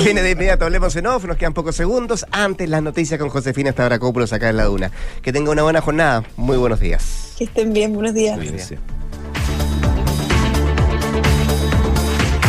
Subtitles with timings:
[0.00, 2.24] Viene de inmediato, hablemos en off, nos quedan pocos segundos.
[2.30, 4.90] Antes las noticias con Josefina Stavrakopoulos acá en la Duna.
[5.20, 6.24] Que tenga una buena jornada.
[6.38, 7.34] Muy buenos días.
[7.36, 8.38] Que estén bien, buenos días.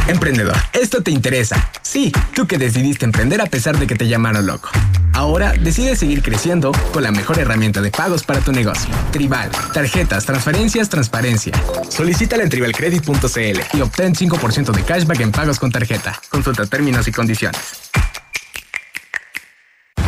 [0.07, 1.69] Emprendedor, esto te interesa.
[1.81, 4.69] Sí, tú que decidiste emprender a pesar de que te llamaron loco.
[5.13, 8.93] Ahora decides seguir creciendo con la mejor herramienta de pagos para tu negocio.
[9.11, 11.53] Tribal, tarjetas, transferencias, transparencia.
[11.89, 16.19] Solicítala en tribalcredit.cl y obtén 5% de cashback en pagos con tarjeta.
[16.29, 17.61] Consulta términos y condiciones.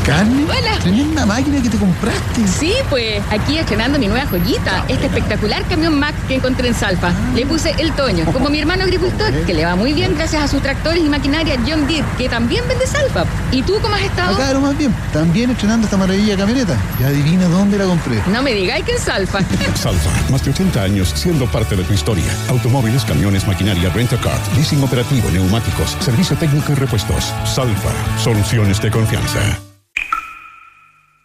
[0.05, 0.43] ¿Carne?
[0.43, 0.77] Hola.
[0.81, 2.47] Tremenda máquina que te compraste.
[2.47, 7.11] Sí, pues aquí estrenando mi nueva joyita, este espectacular camión Max que encontré en Salfa.
[7.33, 10.47] Le puse el Toño, como mi hermano agricultor, que le va muy bien gracias a
[10.47, 13.25] sus tractores y maquinaria John Deere, que también vende Salfa.
[13.51, 14.53] ¿Y tú cómo has estado?
[14.53, 14.93] Lo más bien.
[15.11, 16.77] También estrenando esta maravilla camioneta.
[16.99, 18.21] Y adivina dónde la compré.
[18.27, 19.39] No me digáis que en Salfa.
[19.75, 22.31] Salfa, más de 80 años siendo parte de tu historia.
[22.49, 27.33] Automóviles, camiones, maquinaria, rent car, leasing operativo, neumáticos, servicio técnico y repuestos.
[27.43, 27.91] Salfa,
[28.23, 29.64] soluciones de confianza.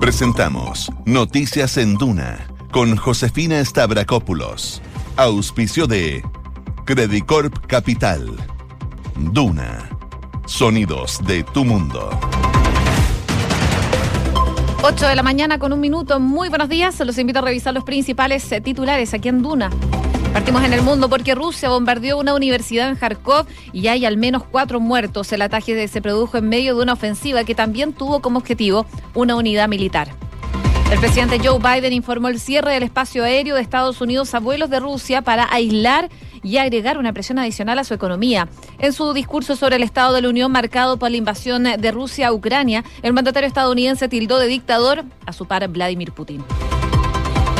[0.00, 4.80] Presentamos Noticias en Duna con Josefina Stavrakopoulos.
[5.18, 6.22] Auspicio de
[6.86, 8.34] Credicorp Capital.
[9.14, 9.90] Duna.
[10.46, 12.08] Sonidos de tu mundo.
[14.82, 16.18] 8 de la mañana con un minuto.
[16.18, 16.98] Muy buenos días.
[17.00, 19.68] Los invito a revisar los principales eh, titulares aquí en Duna.
[20.38, 24.44] Partimos en el mundo porque Rusia bombardeó una universidad en Kharkov y hay al menos
[24.44, 25.32] cuatro muertos.
[25.32, 29.34] El ataque se produjo en medio de una ofensiva que también tuvo como objetivo una
[29.34, 30.10] unidad militar.
[30.92, 34.70] El presidente Joe Biden informó el cierre del espacio aéreo de Estados Unidos a vuelos
[34.70, 36.08] de Rusia para aislar
[36.44, 38.48] y agregar una presión adicional a su economía.
[38.78, 42.28] En su discurso sobre el Estado de la Unión marcado por la invasión de Rusia
[42.28, 46.44] a Ucrania, el mandatario estadounidense tildó de dictador a su par Vladimir Putin.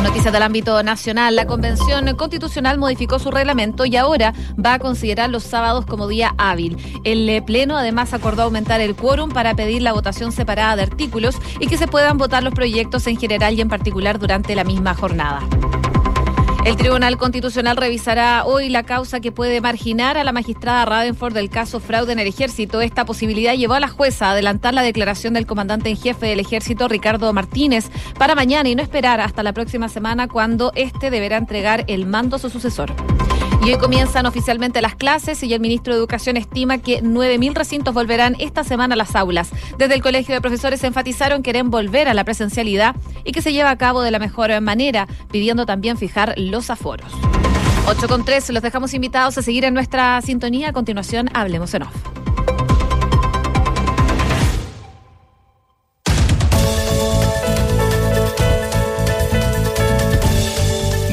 [0.09, 5.29] Noticias del ámbito nacional, la Convención Constitucional modificó su reglamento y ahora va a considerar
[5.29, 6.79] los sábados como día hábil.
[7.05, 11.67] El Pleno además acordó aumentar el quórum para pedir la votación separada de artículos y
[11.67, 15.41] que se puedan votar los proyectos en general y en particular durante la misma jornada.
[16.69, 21.49] El Tribunal Constitucional revisará hoy la causa que puede marginar a la magistrada Radenford del
[21.49, 22.83] caso fraude en el ejército.
[22.83, 26.41] Esta posibilidad llevó a la jueza a adelantar la declaración del comandante en jefe del
[26.41, 31.39] ejército, Ricardo Martínez, para mañana y no esperar hasta la próxima semana cuando éste deberá
[31.39, 32.93] entregar el mando a su sucesor.
[33.65, 37.93] Y hoy comienzan oficialmente las clases y el ministro de Educación estima que 9.000 recintos
[37.93, 39.51] volverán esta semana a las aulas.
[39.79, 43.53] Desde el Colegio de Profesores enfatizaron que quieren volver a la presencialidad y que se
[43.53, 47.11] lleva a cabo de la mejor manera, pidiendo también fijar los aforos.
[47.89, 50.69] 8 con 3, los dejamos invitados a seguir en nuestra sintonía.
[50.69, 51.95] A continuación, hablemos en off.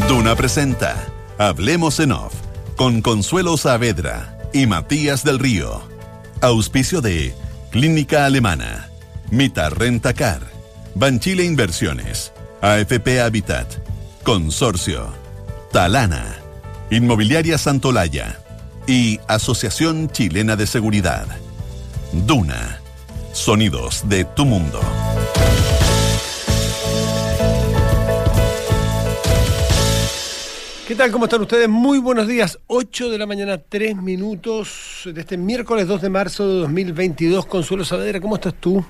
[0.09, 1.07] Duna presenta
[1.37, 2.33] Hablemos en Off
[2.77, 5.81] con Consuelo Saavedra y Matías del Río.
[6.39, 7.35] Auspicio de
[7.71, 8.89] Clínica Alemana,
[9.31, 10.39] Mita Rentacar,
[10.93, 12.31] Banchile Inversiones,
[12.61, 13.67] AFP Habitat,
[14.23, 15.09] Consorcio,
[15.73, 16.37] Talana,
[16.89, 18.39] Inmobiliaria Santolaya
[18.87, 21.27] y Asociación Chilena de Seguridad.
[22.13, 22.79] Duna,
[23.33, 24.79] sonidos de tu mundo.
[30.87, 31.11] ¿Qué tal?
[31.11, 31.67] ¿Cómo están ustedes?
[31.67, 32.59] Muy buenos días.
[32.67, 37.45] 8 de la mañana, 3 minutos de este miércoles 2 de marzo de 2022.
[37.47, 38.85] Consuelo Saavedra, ¿cómo estás tú?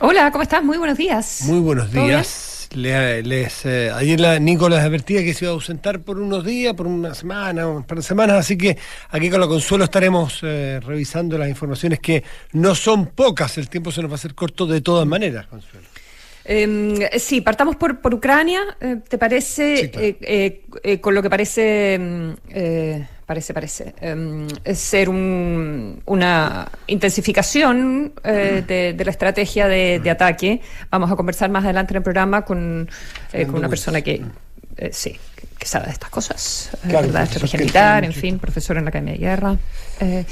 [0.00, 0.62] Hola, ¿cómo estás?
[0.62, 1.42] Muy buenos días.
[1.46, 2.68] Muy buenos días.
[2.74, 6.44] Le- les, eh, ayer la Nico les advertía que se iba a ausentar por unos
[6.44, 8.76] días, por una semana, un par de semanas, así que
[9.08, 12.22] aquí con la Consuelo estaremos eh, revisando las informaciones que
[12.52, 15.86] no son pocas, el tiempo se nos va a hacer corto de todas maneras, Consuelo.
[16.50, 18.62] Eh, sí, partamos por, por Ucrania.
[18.80, 20.06] Eh, ¿Te parece, Sí, claro.
[20.06, 26.66] eh, eh, eh, con lo que parece, mm, eh, parece, parece, em, ser un- una
[26.86, 30.62] intensificación eh, de, de la estrategia de, de ataque?
[30.90, 32.88] Vamos a conversar más adelante en el programa con,
[33.34, 34.22] eh, con una persona que,
[34.90, 35.18] sí,
[35.58, 37.24] que sabe de estas cosas, eh, Claro, ¿verdad?
[37.24, 39.56] Estrategia militar, en fin, profesor en la Academia de Guerra.
[40.00, 40.24] Eh,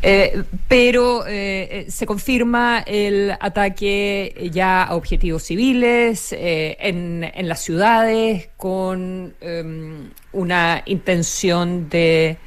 [0.00, 8.48] eh, pero eh, se confirma el ataque ya a objetivos civiles en, en las ciudades
[8.56, 12.38] con em, una intención de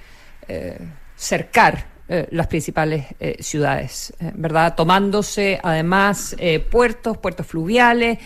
[1.15, 4.75] cercar eh, las principales eh, ciudades, eh, ¿verdad?
[4.75, 6.35] Tomándose además
[6.69, 8.19] puertos, puertos fluviales,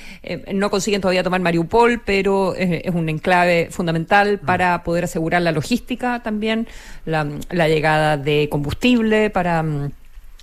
[0.54, 6.22] no consiguen todavía tomar Mariupol, pero es un enclave fundamental para poder asegurar la logística
[6.24, 6.68] también,
[7.06, 9.62] la, la llegada de combustible para...
[9.62, 9.92] Mm,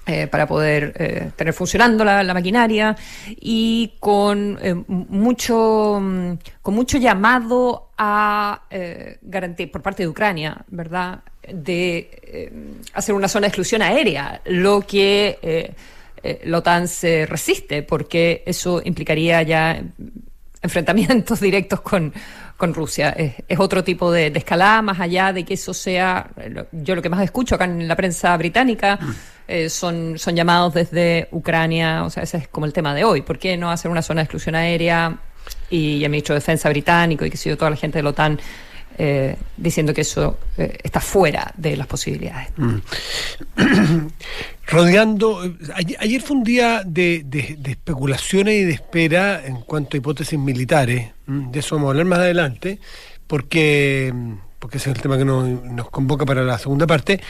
[0.07, 2.95] eh, para poder eh, tener funcionando la, maquinaria
[3.41, 8.65] y con eh, mucho mm, con mucho llamado a
[9.23, 11.21] garantía por parte de Ucrania, ¿verdad?
[11.51, 12.51] De
[12.93, 15.73] hacer una zona de exclusión aérea, lo que
[16.45, 19.81] la OTAN se resiste, porque eso implicaría ya
[20.61, 22.13] enfrentamientos directos con,
[22.57, 23.11] con Rusia.
[23.11, 26.31] Es, otro tipo de, escalada, más allá de que eso sea,
[26.73, 28.99] yo lo que más escucho acá en la prensa británica.
[29.47, 33.23] Eh, son, son llamados desde Ucrania, o sea, ese es como el tema de hoy.
[33.23, 35.19] ¿Por qué no hacer una zona de exclusión aérea?
[35.69, 38.41] Y, el ministro de Defensa británico y que sido toda la gente de la OTAN
[38.97, 42.49] eh, diciendo que eso eh, está fuera de las posibilidades.
[42.57, 42.77] Mm.
[44.69, 45.43] Rodeando,
[45.75, 47.27] ayer, fue un día de,
[47.67, 52.21] especulaciones y de espera en cuanto a hipótesis militares, de eso vamos a hablar más
[52.21, 52.79] adelante,
[53.27, 54.15] porque,
[54.59, 57.21] porque ese es el tema que nos, nos convoca para la segunda parte,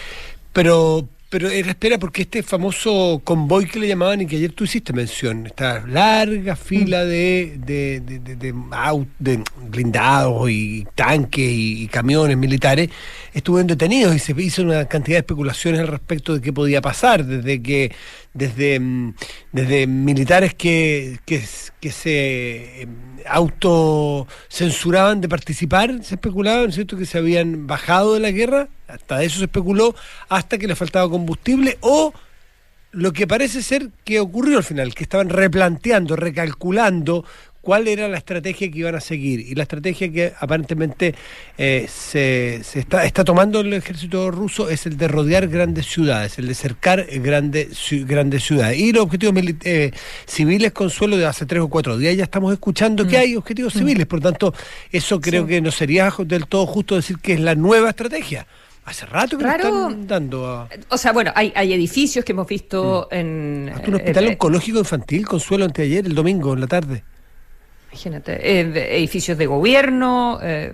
[0.53, 4.63] pero, pero era espera porque este famoso convoy que le llamaban y que ayer tú
[4.63, 7.09] hiciste mención, esta larga fila mm.
[7.09, 12.89] de, de, de, de, blindados y tanques y, camiones militares,
[13.33, 17.27] estuvieron detenidos y se hizo una cantidad de especulaciones al respecto de qué podía pasar,
[17.27, 17.91] desde que
[18.33, 19.15] desde, mm,
[19.51, 21.41] desde militares que, que,
[21.91, 22.95] se em,
[23.27, 29.23] autocensuraban de participar, se especulaba, ¿no cierto?, que se habían bajado de la guerra, hasta
[29.23, 29.95] eso se especuló,
[30.29, 32.13] hasta que le faltaba combustible, o
[32.93, 37.25] lo que parece ser que ocurrió al final, que estaban replanteando, recalculando
[37.65, 39.41] cuál era la estrategia que iban a seguir.
[39.41, 41.15] Y la estrategia que aparentemente
[41.59, 46.47] eh, se, está, está, tomando el ejército ruso es el de rodear grandes ciudades, el
[46.47, 47.77] de cercar grandes,
[48.07, 48.79] grandes ciudades.
[48.79, 49.35] Y los objetivos
[49.65, 49.91] eh,
[50.27, 53.21] civiles, Consuelo, de hace tres o cuatro días ya estamos escuchando que mm.
[53.21, 53.79] hay objetivos mm.
[53.79, 54.07] civiles.
[54.07, 54.55] Por tanto,
[54.93, 58.47] eso creo que no sería del todo justo decir que es la nueva estrategia.
[58.85, 60.69] Hace rato que están dando a...
[60.91, 63.15] O sea, bueno, hay, hay edificios que hemos visto mm.
[63.15, 63.73] en...
[63.75, 67.03] Hasta un hospital eh, oncológico infantil, Consuelo, anteayer, el domingo, en la tarde.
[67.95, 70.73] Imagínate, eh, edificios de gobierno eh,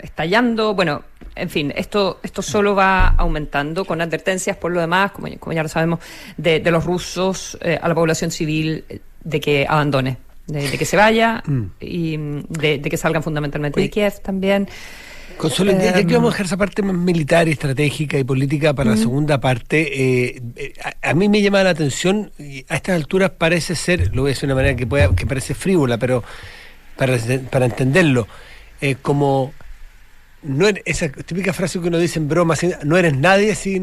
[0.00, 1.02] estallando, bueno,
[1.34, 5.64] en fin, esto, esto solo va aumentando con advertencias por lo demás, como, como ya
[5.64, 5.98] lo sabemos,
[6.36, 8.84] de, los rusos eh, a la población civil
[9.24, 11.62] de que abandone, de, que se vaya mm.
[11.80, 14.68] y de, que salgan fundamentalmente de Kiev también.
[15.36, 18.96] Consuelo, ya, que vamos a dejar esa parte más militar, estratégica y política para la
[18.96, 20.72] segunda parte, eh, eh,
[21.02, 24.32] a, mí me llama la atención, y a estas alturas parece ser, lo voy a
[24.32, 26.24] decir de una manera que, pueda, que parece frívola, pero
[26.96, 27.18] para,
[27.50, 28.26] para entenderlo,
[28.80, 29.52] eh, como
[30.42, 32.54] no esa típica frase que uno dice en broma,
[32.84, 33.82] no eres nadie, si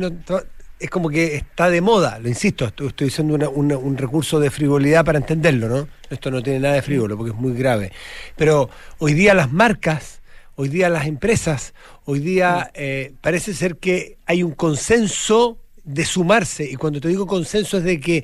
[0.79, 5.05] es como que está de moda, lo insisto, estoy, estoy usando un recurso de frivolidad
[5.05, 5.87] para entenderlo, ¿no?
[6.09, 7.91] Esto no tiene nada de frívolo porque es muy grave.
[8.35, 8.69] Pero
[8.99, 10.22] hoy día las marcas
[10.55, 11.73] hoy día las empresas,
[12.05, 17.27] hoy día eh, parece ser que hay un consenso de sumarse, y cuando te digo
[17.27, 18.23] consenso es de que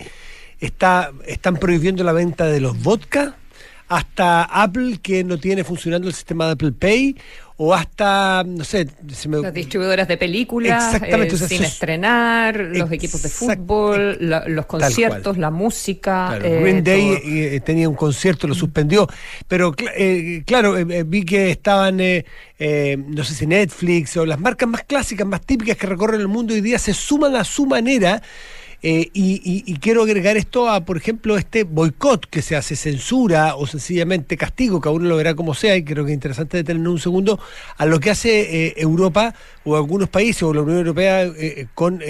[0.59, 3.38] está, están prohibiendo la venta de los vodka,
[3.89, 7.15] hasta Apple que no tiene funcionando el sistema de Apple Pay
[7.61, 8.87] o hasta, no sé...
[9.27, 15.49] Las distribuidoras de películas Exactamente, eh, sin estrenar, los equipos de fútbol, los conciertos, la
[15.49, 16.39] música.
[16.41, 19.09] Eh, Green Day eh, tenía un concierto, lo suspendió,
[19.47, 19.75] pero
[20.45, 25.75] claro, vi que estaban, no sé si Netflix o las marcas más clásicas, más típicas
[25.75, 28.21] que recorren el mundo hoy día se suman a su manera
[28.81, 33.67] eh, y, quiero agregar esto a, por ejemplo, este boicot que se hace, censura o
[33.67, 36.99] sencillamente castigo, cada uno lo verá como sea, y creo que es interesante detenernos un
[36.99, 37.39] segundo,
[37.77, 42.01] a lo que hace eh, Europa o algunos países o la Unión Europea eh, con,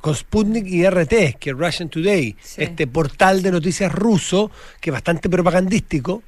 [0.00, 4.92] con Sputnik y RT, que es Russian Today, este portal de noticias ruso, que es
[4.92, 6.22] bastante propagandístico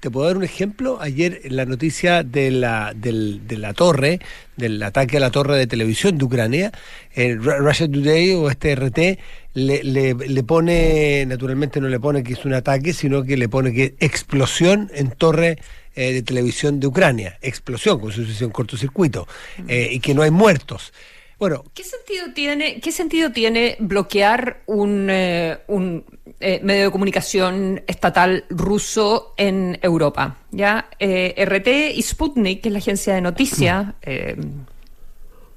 [0.00, 0.98] te puedo dar un ejemplo.
[1.00, 4.20] Ayer en la noticia de la, de la torre,
[4.56, 6.72] del ataque a la torre de televisión de Ucrania,
[7.12, 9.18] el Russia Today o este RT
[9.54, 13.72] le, le, pone, naturalmente no le pone que es un ataque, sino que le pone
[13.72, 15.58] que explosión en torre
[15.94, 17.38] eh, de televisión de Ucrania.
[17.42, 19.26] Explosión, con sucesión cortocircuito,
[19.66, 20.92] eh, y que no hay muertos.
[21.38, 26.04] Bueno, ¿qué sentido tiene, qué sentido tiene bloquear un, eh, un
[26.40, 30.38] eh, medio de comunicación estatal ruso en Europa?
[30.50, 34.42] Ya, eh, RT y Sputnik, que es la agencia de noticias, mm.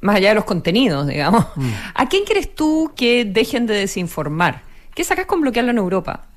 [0.02, 1.46] más allá de los contenidos, digamos.
[1.56, 1.72] Mm.
[1.96, 4.62] ¿A quién crees tú que dejen de desinformar?
[4.94, 6.28] ¿Qué sacas con bloquearlo en Europa?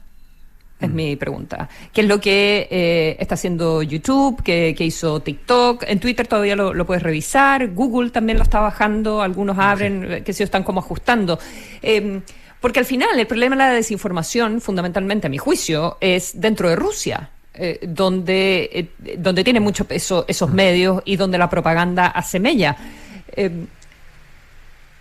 [0.81, 1.69] Es mi pregunta.
[1.93, 4.43] ¿Qué es lo que eh, está haciendo YouTube?
[4.43, 5.85] ¿Qué, qué hizo TikTok?
[5.87, 7.69] En Twitter todavía lo, lo puedes revisar.
[7.69, 9.23] Google también lo está bajando.
[9.23, 11.39] Algunos abren, eh, que se están como ajustando.
[11.81, 12.21] Eh,
[12.61, 16.77] porque al final el problema de la desinformación, fundamentalmente a mi juicio, es dentro de
[16.77, 17.31] Rusia.
[17.55, 22.77] eh, donde, eh, donde tiene mucho peso esos medios y donde la propaganda hace mella.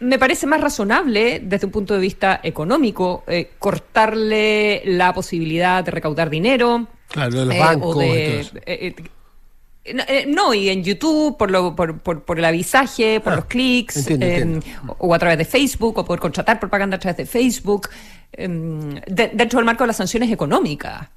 [0.03, 5.91] Me parece más razonable desde un punto de vista económico eh, cortarle la posibilidad de
[5.91, 6.87] recaudar dinero.
[7.07, 8.57] Claro, de los eh, bancos o y de- todo eso.
[8.65, 13.45] eh, no, y en YouTube, por, lo, por, por, por el avisaje, por Ah, los
[13.45, 14.95] clics, entiendo, entiendo.
[14.97, 17.89] o, a través de Facebook, o poder contratar propaganda a través de Facebook,
[18.37, 21.07] de- dentro del marco de las sanciones económicas.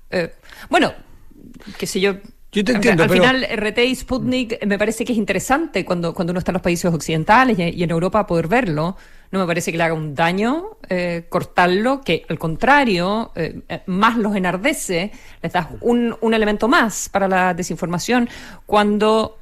[0.68, 0.92] Bueno,
[1.78, 2.14] qué sé yo.
[2.52, 5.84] Yo te entiendo, Al pero- final, RT y Sputnik eh, me parece que es interesante
[5.84, 8.96] cuando, cuando uno está en los países occidentales y, en Europa poder verlo.
[9.32, 13.82] No me parece que le haga un daño eh, cortarlo, que al contrario, eh, eh,
[13.86, 15.10] más los enardece,
[15.42, 18.28] les das un, un elemento más para la desinformación
[18.66, 19.38] cuando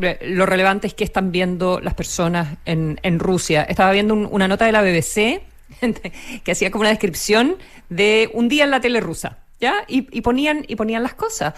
[0.00, 3.62] eh, lo relevante es que están viendo las personas en, en Rusia.
[3.62, 5.42] Estaba viendo un- una nota de la BBC
[6.44, 7.56] que hacía como una descripción
[7.88, 9.84] de un día en la tele rusa, ¿ya?
[9.86, 11.54] Y, y ponían, y ponían las cosas.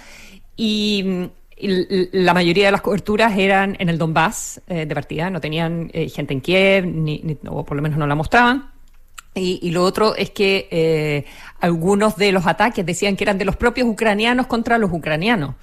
[0.57, 5.89] Y, la mayoría de las coberturas eran en el Donbass eh, de partida, no tenían
[5.95, 8.71] eh, gente en Kiev, ni, ni- o por lo menos no la mostraban.
[9.35, 11.25] Y, y lo otro es que eh,
[11.61, 15.55] algunos de los ataques decían que eran de los propios ucranianos contra los ucranianos.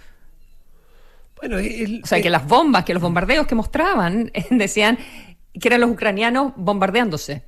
[1.38, 4.98] Bueno, el- O sea, que las bombas, que los bombardeos que mostraban decían
[5.60, 7.44] que eran los ucranianos bombardeándose.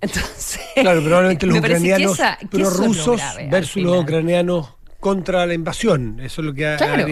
[0.00, 0.80] Entonces, Mm.
[0.80, 2.38] Claro, probablemente los ucranianos esa-
[3.18, 4.68] grave al versus los ucranianos
[5.00, 6.18] contra la invasión.
[6.20, 7.06] Eso es lo que ha- Claro.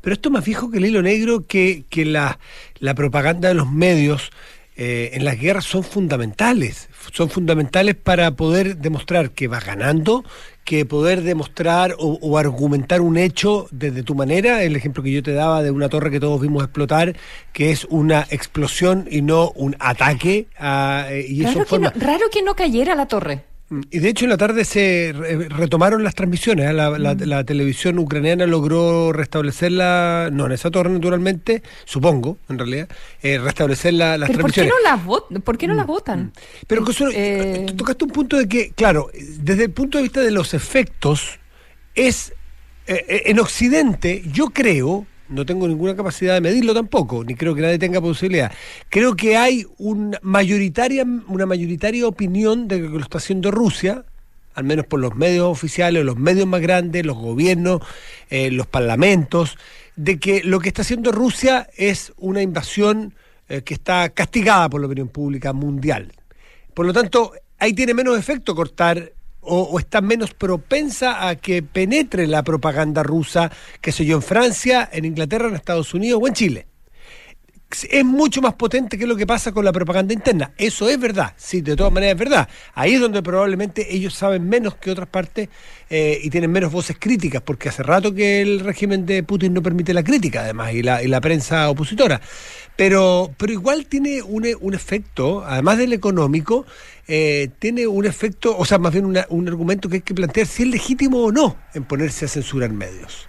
[0.00, 2.38] Pero esto es más viejo que el hilo negro que, que la,
[2.78, 4.30] la propaganda de los medios
[4.76, 6.88] eh, en las guerras son fundamentales.
[7.12, 10.24] Son fundamentales para poder demostrar que vas ganando,
[10.64, 14.62] que poder demostrar o, o argumentar un hecho desde tu manera.
[14.62, 17.14] El ejemplo que yo te daba de una torre que todos vimos explotar,
[17.52, 20.46] que es una explosión y no un ataque.
[20.58, 21.92] a- eh, y eso Raro que, forma...
[21.94, 23.44] no, raro que no cayera la torre.
[23.90, 26.68] Y de hecho en la tarde se re- retomaron las transmisiones.
[26.68, 26.72] ¿eh?
[26.72, 32.88] La, la- la televisión ucraniana logró restablecerla, no en esa torre naturalmente, supongo, en realidad,
[33.22, 34.72] eh, restablecer la- las ¿Pero por qué transmisiones.
[34.84, 36.32] no las, vot- ¿por qué no las votan?
[36.66, 39.08] Pero Consuelo, Eh, tocaste un punto de que, claro,
[39.38, 41.38] desde el punto de vista de los efectos,
[41.94, 42.32] es
[42.86, 47.78] en Occidente, yo creo, no tengo ninguna capacidad de medirlo tampoco, ni creo que nadie
[47.78, 48.52] tenga posibilidad.
[48.88, 54.04] Creo que hay una mayoritaria, una mayoritaria opinión de que lo está haciendo Rusia,
[54.54, 57.80] al menos por los medios oficiales, los medios más grandes, los gobiernos,
[58.28, 59.56] eh, los parlamentos,
[59.96, 63.14] de que lo que está haciendo Rusia es una invasión
[63.48, 66.12] eh, que está castigada por la opinión pública mundial.
[66.74, 72.26] Por lo tanto, ahí tiene menos efecto cortar o, está menos propensa a que penetre
[72.26, 76.34] la propaganda rusa, que sé yo, en Francia, en Inglaterra, en Estados Unidos o en
[76.34, 76.66] Chile.
[77.88, 80.52] Es mucho más potente que lo que pasa con la propaganda interna.
[80.58, 82.48] Eso es verdad, sí, de todas maneras es verdad.
[82.74, 85.48] Ahí es donde probablemente ellos saben menos que otras partes
[85.88, 89.62] eh, y tienen menos voces críticas, porque hace rato que el régimen de Putin no
[89.62, 92.20] permite la crítica, además, y la, y la prensa opositora.
[92.80, 96.64] Pero, pero igual tiene un, un efecto, además del económico,
[97.08, 100.46] eh, tiene un efecto, o sea, más bien una- un argumento que hay que plantear
[100.46, 103.28] si es legítimo o no en ponerse a censurar medios.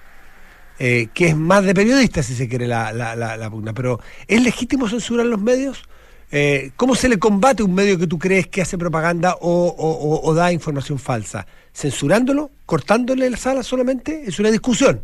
[0.79, 3.73] Eh, que es más de periodista, si se quiere, la, la, la, pugna.
[3.73, 5.83] Pero, ¿es legítimo censurar los medios?
[6.31, 9.91] Eh, ¿Cómo se le combate un medio que tú crees que hace propaganda o, o-
[10.15, 11.45] o- o da información falsa?
[11.73, 12.51] ¿Censurándolo?
[12.65, 14.23] ¿Cortándole la sala solamente?
[14.25, 15.01] Es una discusión.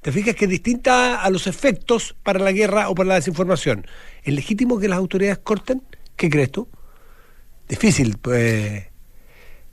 [0.00, 3.86] ¿Te fijas que es distinta a los efectos para la guerra o para la desinformación?
[4.22, 5.82] ¿Es legítimo que las autoridades corten?
[6.16, 6.68] ¿Qué crees tú?
[7.68, 8.84] Difícil, pues.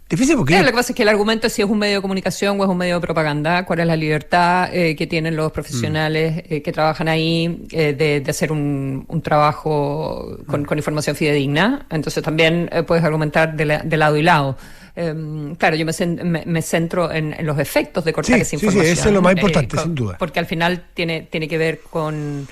[0.09, 0.51] Difícil porque.
[0.53, 2.59] Claro, lo que pasa es que el argumento es si es un medio de comunicación
[2.59, 6.35] o es un medio de propaganda, cuál es la libertad eh, que tienen los profesionales
[6.35, 6.53] Mm.
[6.53, 10.65] eh, que trabajan ahí eh, de, de hacer un, un trabajo con, Mm.
[10.65, 11.87] con información fidedigna.
[11.89, 14.57] Entonces también eh, puedes argumentar de, la- de lado y lado.
[14.97, 18.41] Em, claro, yo me, cen- me- me centro en, en los efectos de cortar Sí,
[18.41, 18.93] esa sí, sí, información.
[18.93, 20.15] eso es lo más eh, importante, co- sin duda.
[20.17, 22.47] Porque al final tiene, tiene que ver con...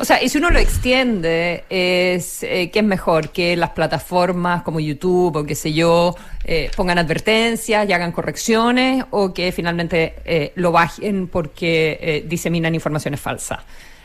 [0.00, 3.28] O sea, y si uno lo extiende, es eh, ¿qué es mejor?
[3.30, 9.04] Que las plataformas como YouTube o qué sé yo eh, pongan advertencias y hagan correcciones
[9.12, 13.60] o que finalmente eh, lo bajen porque eh, diseminan informaciones falsas.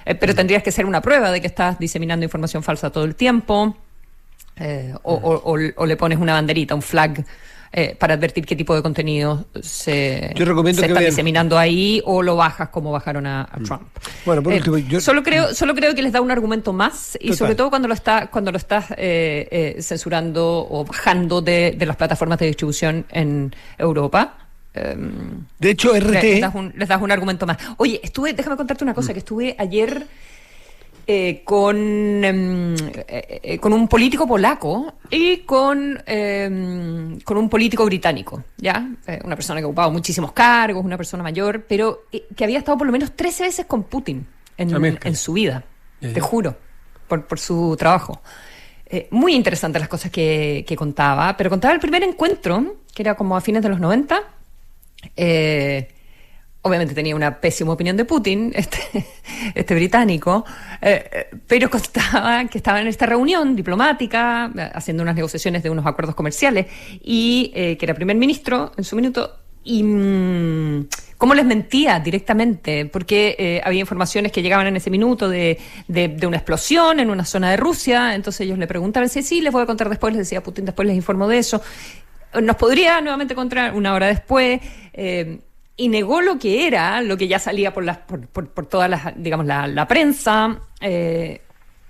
[0.05, 3.15] Eh, pero tendrías que ser una prueba de que estás diseminando información falsa todo el
[3.15, 3.75] tiempo
[4.57, 7.25] eh, o, o- o- o le pones una banderita, un flag.
[7.71, 11.57] Eh, para advertir qué tipo de contenido se, Yo recomiendo se que está vean- diseminando
[11.57, 13.83] ahí o lo bajas como bajaron a, a Trump.
[14.25, 17.15] Bueno, por Eh, último, yo- solo creo solo creo que les da un argumento más
[17.21, 17.37] y Total.
[17.37, 19.47] sobre todo cuando lo está cuando lo estás eh,
[19.77, 24.37] eh, censurando o bajando de, de las plataformas de distribución en Europa
[24.73, 26.11] em, De hecho, RT.
[26.23, 27.57] les, das un, les das un argumento más.
[27.77, 30.05] Oye, estuve, déjame contarte una cosa, que estuve ayer
[31.11, 31.75] eh, con,
[32.23, 38.87] em, eh, eh, con un político polaco y con, em, con un político británico, ¿ya?
[39.23, 42.03] Una persona que ha ocupado muchísimos cargos, una persona mayor, pero
[42.35, 45.63] que había estado por lo menos 13 veces con Putin en, su vida,
[45.99, 46.55] te juro,
[47.07, 48.21] por, por su trabajo.
[49.09, 53.35] Muy interesantes las cosas que, que contaba, pero contaba el primer encuentro, que era como
[53.35, 54.21] a fines de los 90.
[55.15, 55.87] Eh,
[56.61, 59.05] obviamente tenía una pésima opinión de Putin, este,
[59.55, 60.45] este británico,
[60.81, 66.15] eh, pero contaba que estaba en esta reunión diplomática, haciendo unas negociaciones de unos acuerdos
[66.15, 66.67] comerciales,
[67.01, 70.87] y eh, que era primer ministro en su minuto, y mm,
[71.17, 76.27] cómo les mentía directamente, porque eh, había informaciones que llegaban en ese minuto de, de-
[76.27, 79.63] una explosión en una zona de Rusia, entonces ellos le preguntaban, sí, sí, les voy
[79.63, 81.61] a contar después, les decía Putin, después les informo de eso.
[82.41, 84.61] Nos podría nuevamente encontrar una hora después,
[85.79, 88.87] y negó lo que era, lo que ya salía por, las, por, por, por toda
[88.87, 91.41] la, digamos, la, la prensa, eh,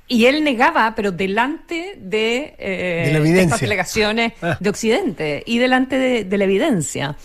[0.07, 4.57] y él negaba, pero delante de, eh, De de estas delegaciones Ah.
[4.59, 7.15] de Occidente y delante de, de la evidencia.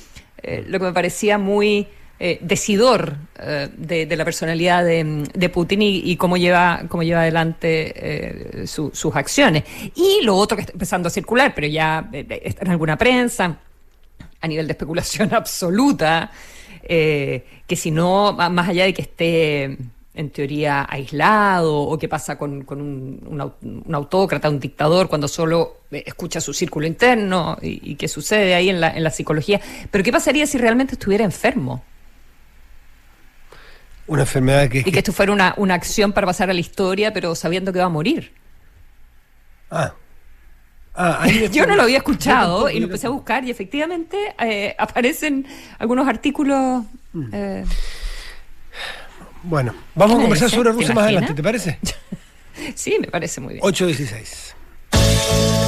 [0.42, 1.86] Eh, lo que me parecía muy
[2.20, 3.16] eh, decidor
[3.76, 8.90] de, de la personalidad de, de Putin y, y cómo lleva cómo lleva adelante su-
[8.94, 9.64] sus acciones.
[9.94, 13.58] Y lo otro que está empezando a circular, pero ya está en alguna prensa,
[14.40, 16.30] a nivel de especulación absoluta,
[16.88, 19.78] eh, que si no, más allá de que esté
[20.16, 25.26] en teoría aislado o qué pasa con, con un, un un autócrata, un dictador, cuando
[25.28, 29.10] solo eh, escucha su círculo interno y, y qué sucede ahí en la, en la
[29.10, 29.60] psicología.
[29.90, 31.82] Pero qué pasaría si realmente estuviera enfermo
[34.06, 34.78] Una enfermedad que.
[34.80, 37.80] y que esto fuera una, una acción para pasar a la historia, pero sabiendo que
[37.80, 38.32] va a morir.
[39.70, 39.94] Ah.
[40.94, 45.46] Ah, Yo no lo había escuchado y lo empecé a buscar y efectivamente eh, aparecen
[45.78, 46.84] algunos artículos.
[47.12, 47.28] Mm.
[47.32, 47.64] eh,
[49.42, 50.56] Bueno, vamos a ¿Qué me conversar dice?
[50.56, 51.78] sobre ¿Te Rusia más adelante, ¿te parece?
[52.74, 53.64] sí, me parece muy bien.
[53.64, 55.63] 8.16.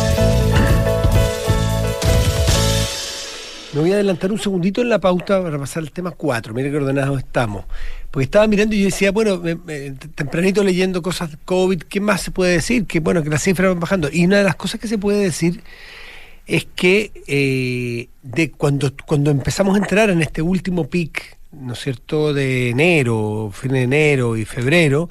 [3.77, 6.55] Me voy a adelantar un segundito en la pauta para pasar al tema 4.
[6.55, 7.67] Mire qué ordenados estamos.
[8.11, 12.23] Porque estaba mirando y yo decía, bueno, me- tempranito leyendo cosas de COVID, ¿qué más
[12.23, 12.87] se puede decir?
[12.87, 14.09] Que bueno, que las cifras van bajando.
[14.11, 15.61] Y una de las cosas que se puede decir
[16.47, 21.81] es que eh, de cuando, cuando empezamos a entrar en este último pic, ¿no es
[21.81, 25.11] cierto?, de enero, fin de enero y febrero,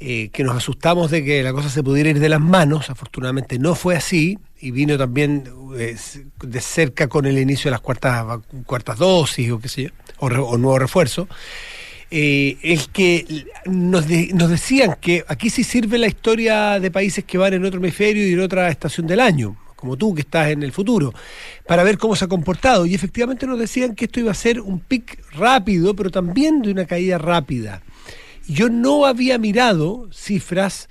[0.00, 3.60] eh, que nos asustamos de que la cosa se pudiera ir de las manos, afortunadamente
[3.60, 5.44] no fue así, y vino también
[5.74, 8.24] de cerca con el inicio de las cuartas,
[8.64, 11.28] cuartas dosis o qué sé yo, o, nuevo refuerzo,
[12.12, 17.38] eh, es que nos, nos decían que aquí sí sirve la historia de países que
[17.38, 20.62] van en otro hemisferio y en otra estación del año, como tú que estás en
[20.62, 21.12] el futuro,
[21.66, 22.86] para ver cómo se ha comportado.
[22.86, 26.70] Y efectivamente nos decían que esto iba a ser un pic rápido, pero también de
[26.70, 27.82] una caída rápida.
[28.46, 30.88] Yo no había mirado cifras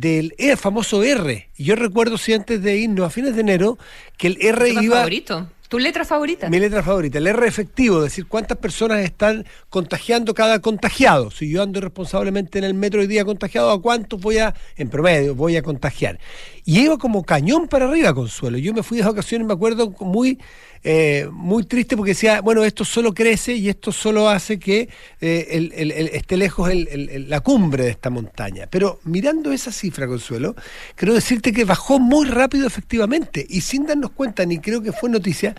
[0.00, 1.48] del eh, famoso R.
[1.56, 3.78] Y Yo recuerdo si antes de irnos a fines de enero
[4.16, 4.96] que el R ¿Tu iba...
[4.96, 5.50] favorito?
[5.68, 6.48] ¿Tu letra favorita?
[6.48, 11.32] Mi letra favorita, el R efectivo, es decir, cuántas personas están contagiando cada contagiado.
[11.32, 14.88] Si yo ando irresponsablemente en el metro hoy día contagiado, ¿a cuántos voy a, en
[14.88, 16.20] promedio, voy a contagiar?
[16.64, 18.58] Y iba como cañón para arriba, Consuelo.
[18.58, 20.38] Yo me fui de vacaciones, me acuerdo, muy,
[20.88, 24.88] eh, muy triste porque decía, bueno, esto solo crece y esto solo hace que
[25.20, 28.68] eh, esté lejos la cumbre de esta montaña.
[28.70, 30.54] Pero mirando esa cifra, Consuelo,
[30.94, 35.10] quiero decirte que bajó muy rápido efectivamente y sin darnos cuenta, ni creo que fue
[35.10, 35.56] noticia,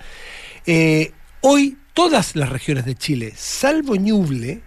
[0.65, 1.11] eh,
[1.41, 4.61] hoy todas las regiones de Chile, salvo Ñuble,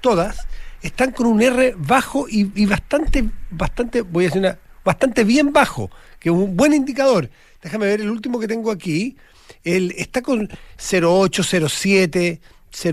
[0.00, 0.48] todas,
[0.82, 5.52] están con un R bajo y, y bastante, bastante, voy a decir una, bastante bien
[5.52, 7.30] bajo, que es un buen indicador.
[7.62, 9.16] Déjame ver el último que tengo aquí.
[9.64, 12.40] El, está con 08, 07,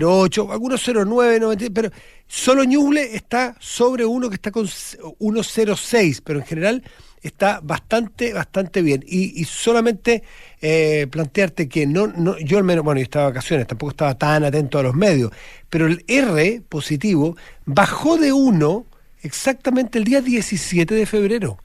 [0.02, 1.90] 08, algunos 09, 90, pero
[2.26, 6.82] solo Ñuble está sobre uno que está con 106, pero en general
[7.22, 9.04] está bastante, bastante bien.
[9.06, 10.22] Y, y solamente
[10.60, 14.16] eh, plantearte que no, no, yo al menos, bueno, yo estaba de vacaciones, tampoco estaba
[14.16, 15.32] tan atento a los medios,
[15.68, 18.86] pero el R positivo bajó de 1
[19.22, 21.58] exactamente el día 17 de febrero.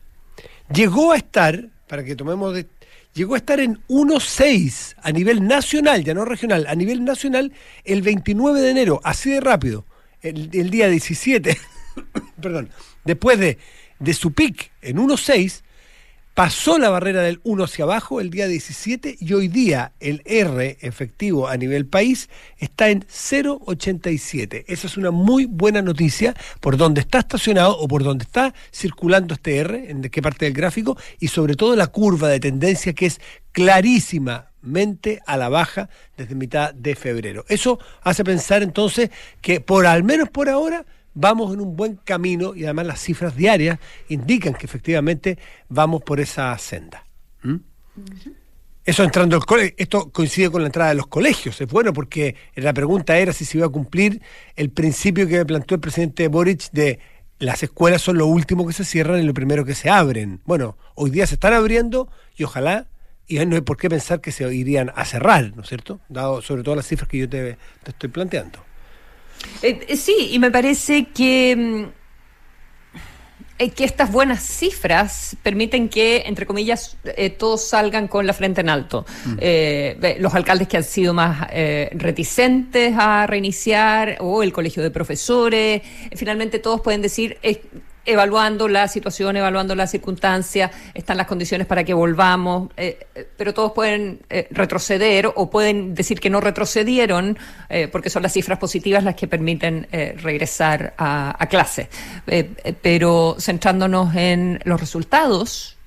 [0.73, 2.67] Llegó a estar, para que tomemos de,
[3.13, 7.51] llegó a estar en 1.6 a nivel nacional, ya no regional, a nivel nacional
[7.83, 9.85] el 29 de enero, así de rápido,
[10.21, 11.57] el, el día 17,
[12.41, 12.69] perdón,
[13.05, 13.57] después de,
[13.99, 15.63] de su pic en 1.6,
[16.33, 20.77] pasó la barrera del 1 hacia abajo el día 17 y hoy día el R
[20.81, 24.65] efectivo a nivel país está en 0,87.
[24.67, 29.35] Esa es una muy buena noticia por donde está estacionado o por donde está circulando
[29.35, 33.05] este R, en qué parte del gráfico y sobre todo la curva de tendencia que
[33.05, 34.49] es clarísima,
[35.25, 37.43] a la baja desde mitad de febrero.
[37.49, 39.09] Eso hace pensar entonces
[39.41, 43.35] que por al menos por ahora vamos en un buen camino y además las cifras
[43.35, 45.37] diarias indican que efectivamente
[45.69, 47.05] vamos por esa senda.
[47.41, 47.55] ¿Mm?
[48.85, 52.35] Eso entrando al colegio, esto coincide con la entrada de los colegios, es bueno porque
[52.55, 54.21] la pregunta era si se iba a cumplir
[54.57, 56.99] el principio que planteó el presidente Boric de
[57.39, 60.41] las escuelas son lo último que se cierran y lo primero que se abren.
[60.45, 62.87] Bueno, hoy día se están abriendo y ojalá,
[63.27, 65.99] y no hay por qué pensar que se irían a cerrar, ¿no es cierto?
[66.09, 68.59] Dado sobre todo las cifras que yo te, estoy planteando.
[69.61, 72.03] Eh, eh, sí, y me parece que mm,
[73.71, 78.69] que estas buenas cifras permiten que, entre comillas, eh, todos salgan con la frente en
[78.69, 79.05] alto.
[79.25, 79.37] Mm.
[79.39, 84.91] Eh, los alcaldes que han sido más eh, reticentes a reiniciar, o el colegio de
[84.91, 85.81] profesores,
[86.15, 87.37] finalmente todos pueden decir,
[88.05, 93.53] evaluando la situación, evaluando las circunstancias, están las condiciones para que volvamos, eh, eh, pero
[93.53, 97.37] todos pueden eh, retroceder o pueden decir que no retrocedieron,
[97.91, 99.87] porque son las cifras positivas las que permiten
[100.21, 101.89] regresar a, a clase.
[102.81, 105.77] pero centrándonos en los resultados,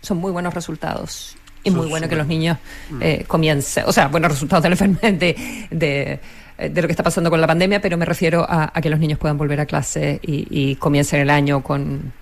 [0.00, 1.36] son muy buenos resultados.
[1.62, 2.58] Y muy bueno que los niños
[2.90, 3.22] mm.
[3.26, 5.34] comiencen, o sea, buenos resultados de la enfermedad
[5.70, 6.20] de
[6.58, 9.18] de lo que está pasando con la pandemia, pero me refiero a, que los niños
[9.18, 12.12] puedan volver a clase y, y comiencen el año con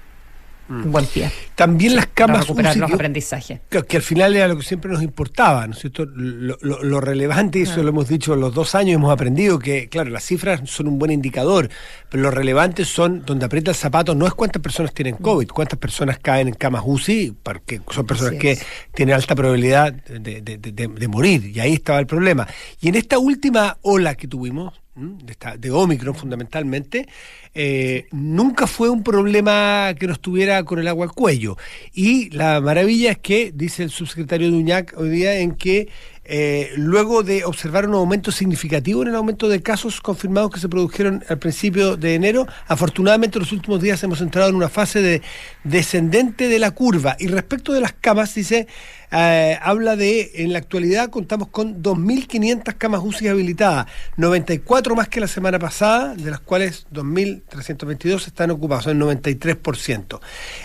[0.69, 0.91] Mm.
[0.91, 1.31] buen pie.
[1.55, 3.61] También las camas recuperar los aprendizajes.
[3.69, 6.07] Que, al final era lo que siempre nos importaba, ¿no es cierto?
[6.07, 7.83] Lo, relevante, y eso ah.
[7.83, 11.11] lo hemos dicho los dos años, hemos aprendido que, claro, las cifras son un buen
[11.11, 11.69] indicador,
[12.09, 15.23] pero lo relevante son, donde aprieta el zapato, no es cuántas personas tienen mm.
[15.23, 18.59] COVID, cuántas personas caen en camas UCI, porque son personas que
[18.95, 22.47] tienen alta probabilidad de morir, y ahí estaba el problema.
[22.81, 27.09] Y en esta última ola que tuvimos, de, Omicron fundamentalmente,
[27.55, 31.57] eh, nunca fue un problema que nos tuviera con el agua al cuello.
[31.93, 35.89] Y la maravilla es que, dice el subsecretario Duñac hoy día, en que
[36.25, 40.69] eh, luego de observar un aumento significativo en el aumento de casos confirmados que se
[40.69, 45.03] produjeron al principio de enero, afortunadamente en los últimos días hemos entrado en una fase
[45.03, 45.23] de
[45.65, 47.17] descendente de la curva.
[47.19, 48.69] Y respecto de las camas, dice,
[49.11, 55.21] eh, habla de, en la actualidad contamos con 2.500 camas UCI habilitadas, 94 más que
[55.21, 60.21] la semana pasada, de las cuales 2.322 están ocupadas, son el 93%.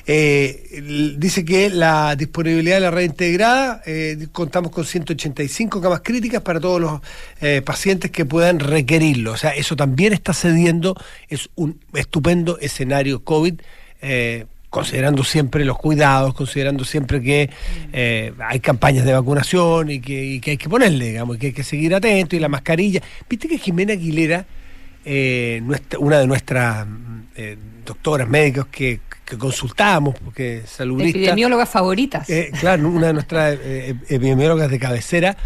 [0.06, 5.47] Eh, dice que la disponibilidad de la red integrada, eh, contamos con 185
[5.82, 7.02] camas críticas para todos los
[7.64, 9.32] pacientes que puedan requerirlo.
[9.34, 10.96] O sea, eso también está cediendo,
[11.30, 13.60] es un estupendo escenario COVID
[14.70, 17.50] considerando siempre los cuidados, considerando siempre que
[17.94, 21.64] eh, hay campañas de vacunación y que, hay que ponerle, digamos, y que hay que
[21.64, 23.02] seguir atento y la mascarilla.
[23.30, 24.46] Viste que Jimena Aguilera,
[25.06, 25.62] eh,
[26.00, 26.86] una de nuestras
[27.36, 31.18] eh, doctoras médicas que, que consultamos, porque saludista...
[31.18, 32.28] Epidemiólogas favoritas.
[32.60, 33.60] claro, una de nuestras
[34.10, 35.38] epidemiólogas de cabecera,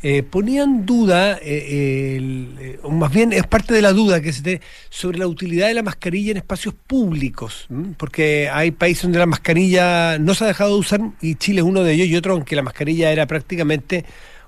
[0.00, 4.32] eh, ponía en duda, eh, eh, o más bien es parte de la duda que
[4.32, 9.18] se tiene sobre la utilidad de la mascarilla en espacios públicos, porque hay países donde
[9.18, 12.16] la mascarilla no se ha dejado de usar y Chile es uno de ellos y
[12.16, 14.04] otro aunque la mascarilla era prácticamente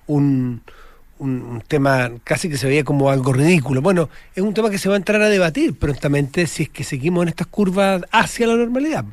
[0.06, 0.62] un,
[1.20, 3.82] un, tema casi que se veía como algo ridículo.
[3.82, 6.82] Bueno, es un tema que se va a entrar a debatir prontamente si es que
[6.82, 9.04] seguimos en estas curvas hacia la normalidad.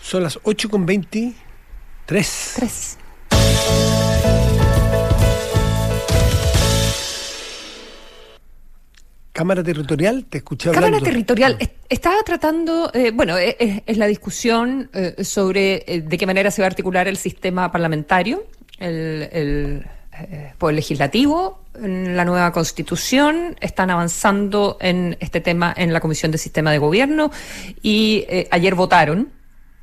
[0.00, 1.34] Son las 8.23.
[2.06, 2.98] Tres.
[9.32, 11.56] Cámara Territorial, te escuché Cámara Territorial,
[11.88, 16.66] estaba tratando, eh, bueno, eh, es, la discusión eh, sobre de qué manera se va
[16.66, 18.44] a articular el sistema parlamentario,
[18.80, 19.86] el, el
[20.58, 26.38] Poder Legislativo, en la nueva Constitución, están avanzando en este tema en la Comisión de
[26.38, 27.30] Sistema de Gobierno
[27.82, 29.28] y ayer votaron.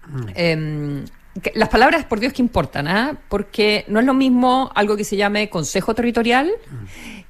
[0.07, 0.25] Mm.
[0.35, 1.05] Em,
[1.53, 3.17] las palabras, por Dios, que importan, ¿ah?
[3.29, 6.51] Porque no es lo mismo algo que se llame Consejo Territorial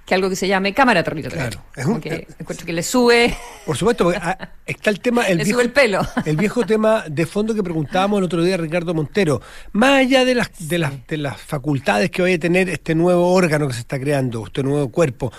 [0.08, 1.50] que algo que se llame Cámara Territorial.
[1.50, 3.36] Claro, es un, que, encuentro que le sube.
[3.66, 5.28] Por supuesto, ah, está el tema.
[5.28, 6.00] El viejo, el pelo.
[6.24, 9.42] El viejo tema de fondo que preguntábamos el otro día a Ricardo Montero.
[9.74, 13.34] Más allá de las, de las, de las facultades que vaya a tener este nuevo
[13.34, 15.34] órgano que se está creando, este nuevo cuerpo,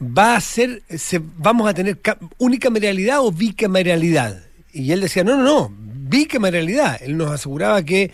[0.00, 1.98] ¿va a ser, se, vamos a tener
[2.38, 4.40] unicameralidad o bicameralidad?
[4.72, 7.02] Y él decía, no, no, no, bicameralidad.
[7.02, 8.12] Él nos aseguraba que,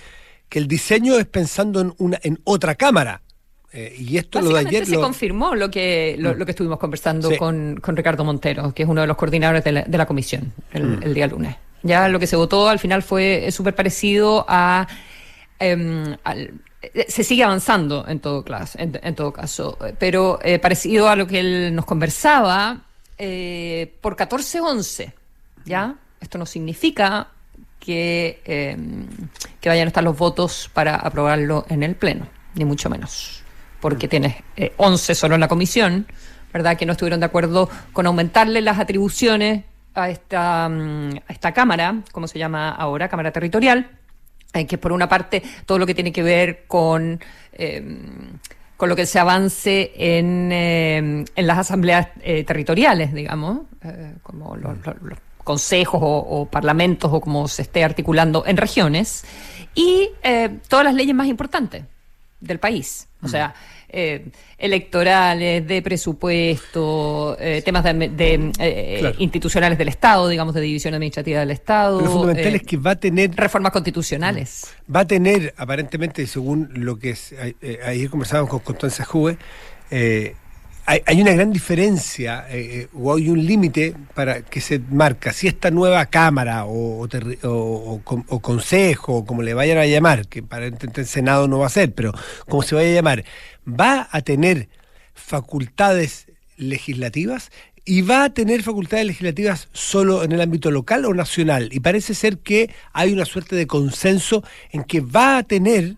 [0.48, 3.20] que el diseño es pensando en, una, en otra cámara.
[3.72, 7.78] Eh, y esto lo de ayer se confirmó lo que lo, que estuvimos conversando con,
[7.82, 10.84] con, Ricardo Montero, que es uno de los coordinadores de la, de la comisión el,
[10.84, 11.02] mm.
[11.02, 11.56] el, día lunes.
[11.82, 14.88] Ya lo que se votó al final fue súper parecido a,
[15.58, 16.16] em,
[17.08, 21.40] se sigue avanzando en todo, caso, en, todo caso, pero eh, parecido a lo que
[21.40, 22.82] él nos conversaba
[23.18, 25.12] eh, por 14-11,
[25.64, 25.96] ¿ya?
[26.20, 27.28] Esto no significa
[27.80, 28.76] que, eh,
[29.60, 33.42] que vayan a estar los votos para aprobarlo en el Pleno, ni mucho menos.
[33.80, 34.36] Porque tienes
[34.76, 36.06] 11 solo en la comisión,
[36.52, 36.76] ¿verdad?
[36.76, 39.64] Que no estuvieron de acuerdo con aumentarle las atribuciones
[39.94, 41.18] a esta, mm,
[41.54, 43.08] Cámara, ¿cómo se llama ahora?
[43.08, 43.90] Cámara Territorial,
[44.54, 47.20] eh, que por una parte todo lo que tiene que ver con...
[47.52, 47.82] Eh,
[48.76, 50.98] con lo que se avance en, eh,
[51.34, 52.10] en las asambleas
[52.46, 53.62] territoriales, digamos,
[54.22, 54.78] como los,
[55.42, 59.24] consejos o, parlamentos o como se esté articulando en regiones,
[59.74, 60.10] y
[60.68, 61.86] todas las leyes más importantes
[62.40, 63.07] del país.
[63.22, 63.54] O sea,
[63.88, 64.26] eh,
[64.58, 71.50] electorales, de presupuesto, eh, temas de, eh, institucionales del Estado, digamos, de división administrativa del
[71.50, 72.00] Estado.
[72.00, 73.34] Lo fundamental es que va a tener...
[73.34, 74.74] Reformas constitucionales.
[74.94, 77.34] Va a tener, aparentemente, según lo que es,
[77.84, 79.38] ayer conversábamos con Constanza Juve,
[80.88, 82.46] hay, una gran diferencia
[82.94, 87.06] o hay un límite para que se marca si esta nueva Cámara o,
[87.42, 91.92] o, Consejo, como le vayan a llamar, que para el Senado no va a ser,
[91.92, 92.12] pero
[92.48, 93.24] como se vaya a llamar,
[93.68, 94.68] va a tener
[95.12, 97.50] facultades legislativas
[97.84, 101.68] y va a tener facultades legislativas solo en el ámbito local o nacional.
[101.70, 105.96] Y parece ser que hay una suerte de consenso en que va a tener,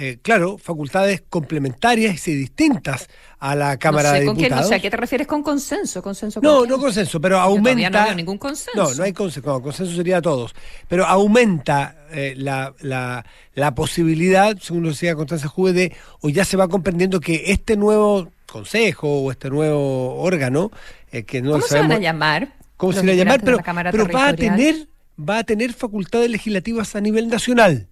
[0.00, 3.08] eh, claro, facultades complementarias y distintas
[3.40, 4.70] a la Cámara de Diputados.
[4.70, 6.00] ¿a qué te refieres con consenso?
[6.02, 8.06] ¿Consenso no, no consenso, pero aumenta...
[8.06, 8.80] no ningún consenso.
[8.80, 10.54] No, no hay consenso, consenso sería todos.
[10.86, 16.56] Pero aumenta eh, la, la, posibilidad, según lo decía Constanza Juve, de, o ya se
[16.56, 20.70] va comprendiendo que este nuevo consejo o este nuevo órgano,
[21.10, 22.52] eh, que no ¿Cómo se van a llamar?
[22.76, 23.40] ¿Cómo se van a llamar?
[23.42, 23.58] Pero,
[23.90, 24.86] pero va a tener
[25.18, 27.88] va a tener facultades legislativas a nivel nacional.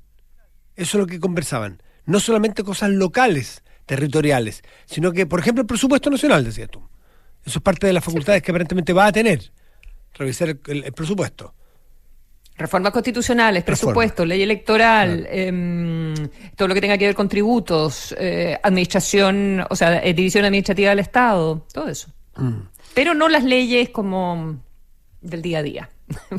[0.77, 1.83] Eso es lo que conversaban.
[2.07, 6.81] No solamente cosas locales, territoriales, sino que, por ejemplo, el presupuesto nacional, decías tú.
[7.45, 9.53] Eso es parte de las facultades que aparentemente va a tener,
[10.14, 11.55] revisar el presupuesto.
[12.59, 16.14] Reformas constitucionales, presupuesto, ley electoral, em,
[16.57, 20.88] todo lo que tenga que ver con tributos, eh, administración, o sea, eh, división administrativa
[20.88, 22.09] del Estado, todo eso.
[22.37, 22.61] Mm.
[22.95, 24.59] Pero no las leyes como
[25.21, 25.90] del día a día.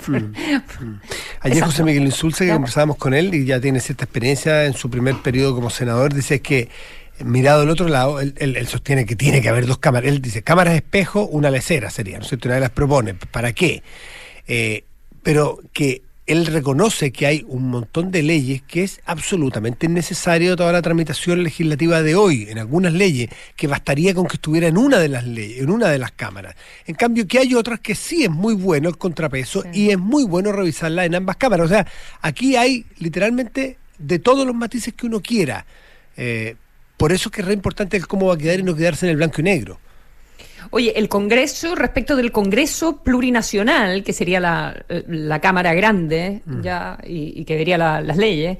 [0.07, 0.15] Mm.
[0.15, 1.01] Mm.
[1.41, 4.89] Ayer José Miguel Insulza, que conversábamos con él y ya tiene cierta experiencia en su
[4.89, 6.69] primer periodo como senador, dice que
[7.19, 10.09] mirado al otro lado, él, sostiene que tiene que haber dos cámaras.
[10.09, 12.47] Él dice, cámaras espejo, una lecera sería, ¿no es cierto?
[12.47, 13.13] Una de las propone.
[13.13, 13.83] ¿Para qué?
[14.47, 14.83] Eh,
[15.23, 20.73] pero que él reconoce que hay un montón de leyes que es absolutamente necesario toda
[20.73, 24.99] la tramitación legislativa de hoy, en algunas leyes, que bastaría con que estuviera en una
[24.99, 26.55] de las leyes, en una de las cámaras.
[26.85, 30.25] En cambio, que hay otras que sí es muy bueno el contrapeso y es muy
[30.25, 31.65] bueno revisarla en ambas cámaras.
[31.65, 31.87] O sea,
[32.21, 35.65] aquí hay literalmente de todos los matices que uno quiera.
[36.17, 36.55] Eh,
[36.97, 39.05] por eso es que es re importante el cómo va a quedar y no quedarse
[39.05, 39.79] en el blanco y negro.
[40.71, 46.61] Oye, el Congreso, respecto del Congreso plurinacional, que sería la, la Cámara Grande mm.
[46.61, 48.57] ya y, que vería las leyes,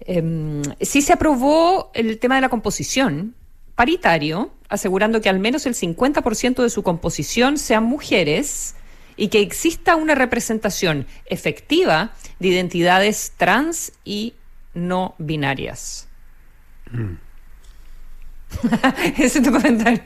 [0.00, 3.34] eh, sí se aprobó el tema de la composición
[3.74, 8.74] paritario, asegurando que al menos el 50% de su composición sean mujeres
[9.16, 14.34] y que exista una representación efectiva de identidades trans y
[14.74, 16.08] no binarias.
[16.90, 17.14] Mm.
[19.18, 20.02] Ese es tu comentario.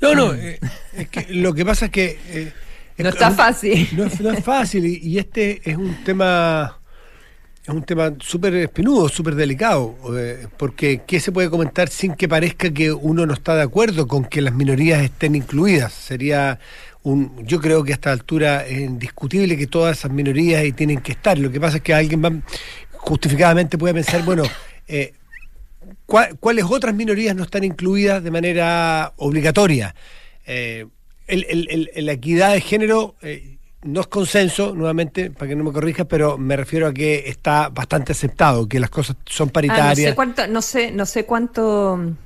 [0.00, 0.58] No, no, eh,
[0.96, 2.18] es que lo que pasa es que...
[2.28, 2.52] Eh,
[2.98, 3.88] no está fácil.
[3.92, 6.76] No, es fácil y, este es un tema...
[7.62, 12.26] Es un tema súper espinudo, súper delicado, eh, porque ¿qué se puede comentar sin que
[12.26, 15.92] parezca que uno no está de acuerdo con que las minorías estén incluidas?
[15.92, 16.58] Sería
[17.02, 21.02] un, yo creo que a esta altura es indiscutible que todas esas minorías ahí tienen
[21.02, 21.38] que estar.
[21.38, 22.32] Lo que pasa es que alguien va,
[22.92, 24.42] justificadamente puede pensar, bueno,
[24.88, 25.12] eh,
[26.10, 29.94] ¿Cuáles otras minorías no están incluidas de manera obligatoria?
[30.44, 30.86] Eh,
[31.28, 36.36] la equidad de género eh, no es consenso, nuevamente, para que no me corrijas, pero
[36.36, 39.98] me refiero a que está bastante aceptado, que las cosas son paritarias.
[39.98, 42.16] Ah, no sé cuánto, no sé, no sé cuánto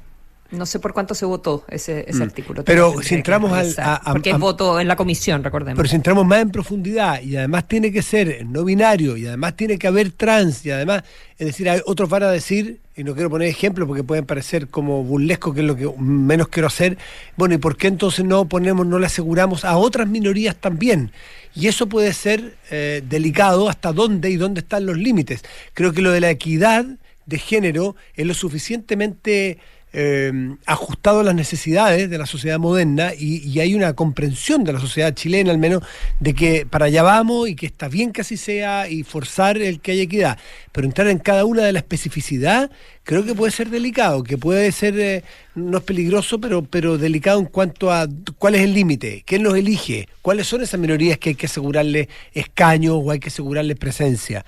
[0.50, 2.22] no sé por cuánto se votó ese, ese mm.
[2.22, 2.64] artículo.
[2.64, 3.74] Pero si entramos al.
[4.12, 5.76] porque es voto en la comisión, recordemos.
[5.76, 9.57] Pero si entramos más en profundidad y además tiene que ser no binario y además
[9.57, 11.02] tiene que haber trans y además.
[11.37, 14.68] Es decir, hay otros van a decir, y no quiero poner ejemplos porque pueden parecer
[14.68, 16.96] como burlesco, que es lo que menos quiero hacer.
[17.37, 21.11] Bueno, ¿y por qué entonces no ponemos, no le aseguramos a otras minorías también?
[21.52, 25.42] Y eso puede ser eh, delicado hasta dónde y dónde están los límites.
[25.72, 26.87] Creo que lo de la equidad
[27.26, 29.59] de género es lo suficientemente
[29.96, 34.80] eh, ajustado a las necesidades de la sociedad moderna y, hay una comprensión de la
[34.80, 35.85] sociedad chilena al menos
[36.18, 39.78] de que para allá vamos y que está bien que así sea y forzar el
[39.78, 40.38] que haya equidad,
[40.72, 42.72] pero entrar en cada una de la especificidad
[43.04, 45.22] creo que puede ser delicado, que puede ser, eh,
[45.54, 49.57] no es peligroso, pero, pero delicado en cuanto a cuál es el límite, quién los
[49.57, 54.44] elige, cuáles son esas minorías que hay que asegurarle escaños o hay que asegurarle presencia.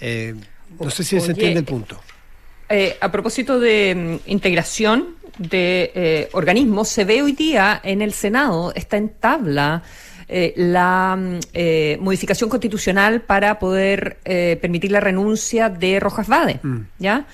[0.00, 0.36] Eh,
[0.78, 2.00] no sé si se Oye, entiende el punto.
[2.68, 8.12] Eh, a propósito de mm, integración de eh, organismos, se ve hoy día en el
[8.12, 9.82] Senado, está en tabla
[10.26, 16.60] eh, la mm, eh, modificación constitucional para poder eh, permitir la renuncia de Rojas Vade.
[16.98, 17.26] ¿Ya?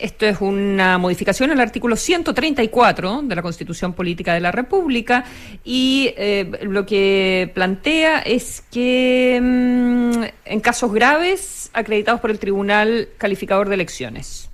[0.00, 5.24] Esto es una modificación al artículo 134 de la Constitución Política de la República
[5.64, 13.08] y eh, lo que plantea es que mm, en casos graves acreditados por el Tribunal
[13.18, 14.47] Calificador de Elecciones,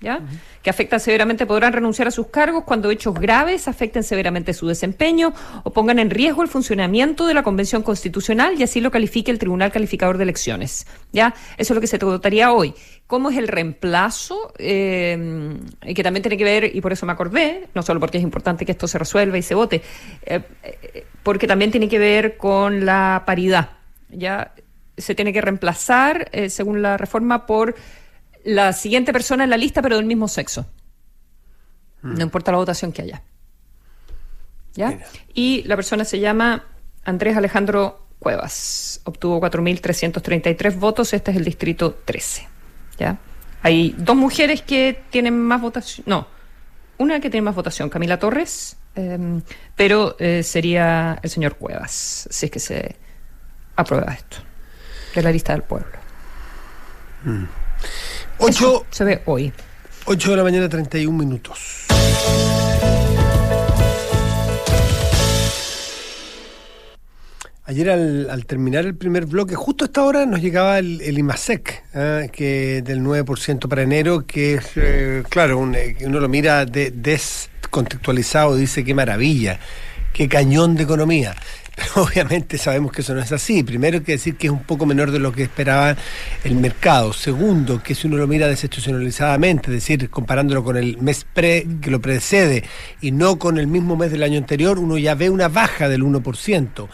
[0.00, 0.20] ¿ya?
[0.62, 5.32] que afectan severamente podrán renunciar a sus cargos cuando hechos graves afecten severamente su desempeño
[5.62, 9.38] o pongan en riesgo el funcionamiento de la Convención Constitucional y así lo califique el
[9.38, 10.86] Tribunal Calificador de Elecciones.
[11.12, 11.34] ¿ya?
[11.56, 12.74] Eso es lo que se trataría hoy.
[13.06, 14.52] ¿Cómo es el reemplazo?
[14.58, 15.58] Eh,
[15.94, 18.64] que también tiene que ver, y por eso me acordé, no solo porque es importante
[18.64, 19.82] que esto se resuelva y se vote,
[20.24, 23.70] eh, eh, porque también tiene que ver con la paridad.
[24.10, 24.52] ¿ya?
[24.96, 27.74] Se tiene que reemplazar, eh, según la reforma, por
[28.44, 30.66] la siguiente persona en la lista, pero del mismo sexo.
[32.02, 33.22] No importa la votación que haya.
[34.74, 34.98] ¿Ya?
[35.34, 36.64] Y la persona se llama
[37.04, 39.00] Andrés Alejandro Cuevas.
[39.04, 41.12] Obtuvo 4.333 votos.
[41.12, 42.48] Este es el distrito 13.
[42.98, 43.18] ¿Ya?
[43.62, 46.04] Hay dos mujeres que tienen más votación.
[46.08, 46.26] No,
[47.00, 49.42] una que tiene más votación, Camila Torres, em,
[49.74, 52.96] pero eh, sería el señor Cuevas, si es que se
[53.76, 54.36] aprueba esto,
[55.14, 55.98] de la lista del pueblo.
[58.40, 59.52] Ocho, se ve hoy.
[60.06, 61.86] 8 de la mañana, 31 minutos.
[67.64, 71.18] Ayer al, al terminar el primer bloque, justo a esta hora nos llegaba el, el
[71.18, 76.28] IMASEC, ah, que del 9% para enero, que es, eh, claro, un, eh, uno lo
[76.28, 79.60] mira de- descontextualizado dice qué maravilla,
[80.12, 81.36] qué cañón de economía.
[81.76, 83.62] Pero obviamente sabemos que eso no es así.
[83.62, 85.96] Primero hay que decir que es un poco menor de lo que esperaba
[86.44, 87.12] el mercado.
[87.12, 91.90] Segundo, que si uno lo mira desinstitucionalizadamente, es decir, comparándolo con el mes pre que
[91.90, 92.64] lo precede
[93.00, 96.02] y no con el mismo mes del año anterior, uno ya ve una baja del
[96.02, 96.88] 1%.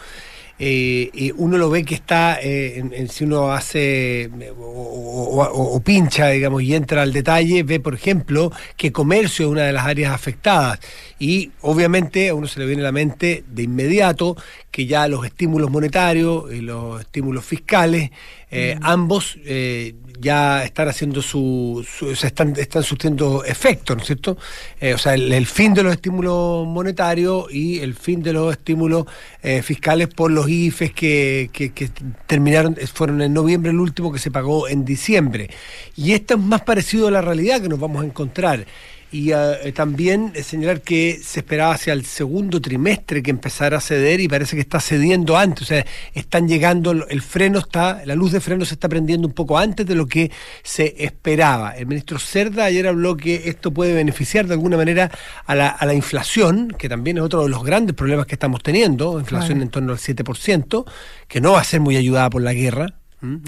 [0.59, 5.43] Eh, y uno lo ve que está, eh, en, en si uno hace o, o-
[5.43, 9.63] o- o pincha, digamos, y entra al detalle, ve, por ejemplo, que comercio es una
[9.65, 10.79] de las áreas afectadas.
[11.19, 14.35] Y obviamente a uno se le viene a la mente de inmediato
[14.71, 18.09] que ya los estímulos monetarios y los estímulos fiscales,
[18.49, 24.01] eh, ambos eh, ya están haciendo su, su- o sea, están, están surtiendo efecto, ¿no
[24.01, 24.37] es cierto?
[24.79, 29.05] Eh, o sea, el, fin de los estímulos monetarios y el fin de los estímulos
[29.43, 31.89] eh, fiscales por los IFES que, que, que
[32.25, 35.49] terminaron, eh, fueron en noviembre el último que se pagó en diciembre.
[35.95, 38.65] Y esto es más parecido a la realidad que nos vamos a encontrar.
[39.09, 43.81] Y eh, también eh, señalar que se esperaba hacia el segundo trimestre que empezara a
[43.81, 45.61] ceder y parece que está cediendo antes.
[45.63, 49.33] O sea, están llegando, el freno está, la luz de freno se está prendiendo un
[49.33, 50.29] poco antes de lo que
[50.61, 51.71] se esperaba.
[51.77, 55.09] El ministro Cerda ayer habló que esto puede beneficiar de alguna manera
[55.45, 58.61] a la, a la inflación, que también es otro de los grandes problemas que estamos
[58.61, 59.61] teniendo, inflación Claro.
[59.63, 60.85] en torno al 7%,
[61.29, 62.93] que no va a ser muy ayudada por la guerra.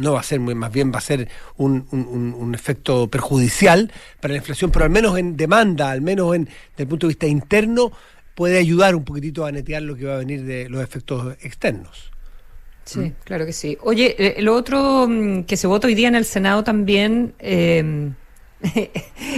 [0.02, 4.34] No va a ser muy, más bien va a ser un, un- efecto perjudicial para
[4.34, 7.28] la inflación, pero al menos en demanda, al menos en, desde el punto de vista
[7.28, 7.92] interno,
[8.36, 12.12] puede ayudar un poquitito a netear lo que va a venir de los efectos externos.
[12.86, 13.78] Sí, claro que sí.
[13.82, 18.10] Oye, eh, lo otro mm, que se vota hoy día en el Senado también, eh,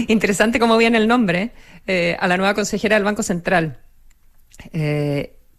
[0.08, 1.52] interesante cómo viene el nombre,
[1.86, 3.80] eh, a la nueva consejera del Banco Central.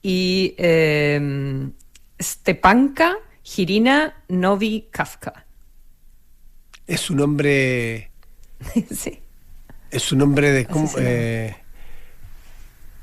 [0.02, 0.54] Y
[2.20, 3.16] Stepanka
[3.52, 5.44] Girina Novi Kafka.
[6.86, 8.10] Es un nombre,
[8.90, 9.20] sí.
[9.90, 10.64] es un nombre de...
[10.64, 11.54] ¿cómo, eh,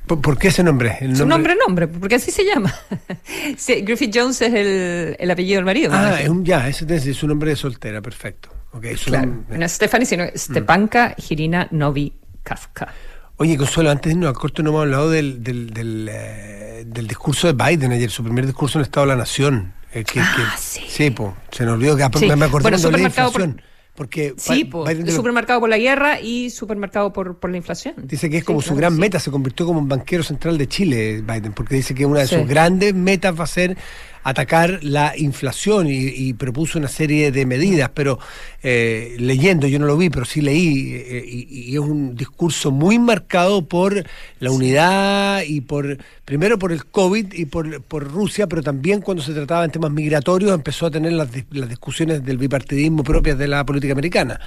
[0.07, 0.97] ¿por, por qué ese nombre?
[1.01, 2.73] El Su nombre, nombre, porque así se llama.
[3.57, 5.91] Sí, Griffith Jones es el, el apellido del marido.
[5.93, 8.49] Ah, es un, ya, ese es es un nombre de soltera, perfecto.
[8.71, 12.11] Okay, su Claro, nom- no es Stephanie, sino Stepanka Girina Novi
[12.43, 12.91] Kafka.
[13.37, 17.07] Oye, Consuelo, antes de irnos al corto no hemos hablado del, del, del, eh, del
[17.07, 19.73] discurso de Biden ayer, su primer discurso en el Estado de la Nación.
[19.93, 21.09] Eh, que, Ah, que- sí.
[21.11, 22.25] po, se nos olvidó que Sí.
[22.35, 23.61] me acordé Bueno, de por- inflación.
[23.95, 27.95] Porque Sí, pues, lo- supermercado por la guerra y supermercado por, por la inflación.
[27.97, 28.99] dice que es Sí, como su claro, gran sí.
[29.01, 32.27] meta, se convirtió como un banquero central de Chile, Biden, porque dice que una de
[32.27, 32.35] Sí.
[32.35, 33.75] sus grandes metas va a ser
[34.23, 38.19] atacar la inflación y, y propuso una serie de medidas, pero
[38.61, 42.71] eh, leyendo, yo no lo vi, pero sí leí, eh, y, y es un discurso
[42.71, 44.03] muy marcado por
[44.39, 49.23] la unidad y por, primero por el COVID y por, por Rusia, pero también cuando
[49.23, 53.47] se trataba en temas migratorios empezó a tener las, las discusiones del bipartidismo propias de
[53.47, 54.39] la política americana.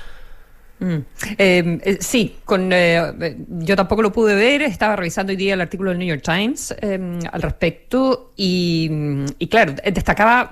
[0.83, 1.05] Mm.
[1.39, 5.61] Eh, eh, sí, con, eh, yo tampoco lo pude ver, estaba revisando hoy día el
[5.61, 8.91] artículo del New York Times al respecto y,
[9.39, 10.51] y claro, destacaba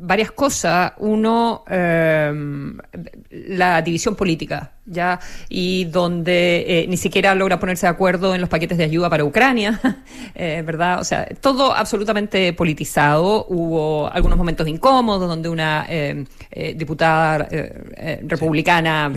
[0.00, 0.94] varias cosas.
[0.98, 8.50] Uno, la división política, ya, y donde ni siquiera logra ponerse de acuerdo en los
[8.50, 9.80] paquetes de ayuda para Ucrania,
[10.34, 11.00] ¿verdad?
[11.00, 13.46] O sea, todo absolutamente politizado.
[13.48, 15.86] Hubo algunos momentos incómodos donde una
[16.74, 17.48] diputada
[18.26, 19.10] republicana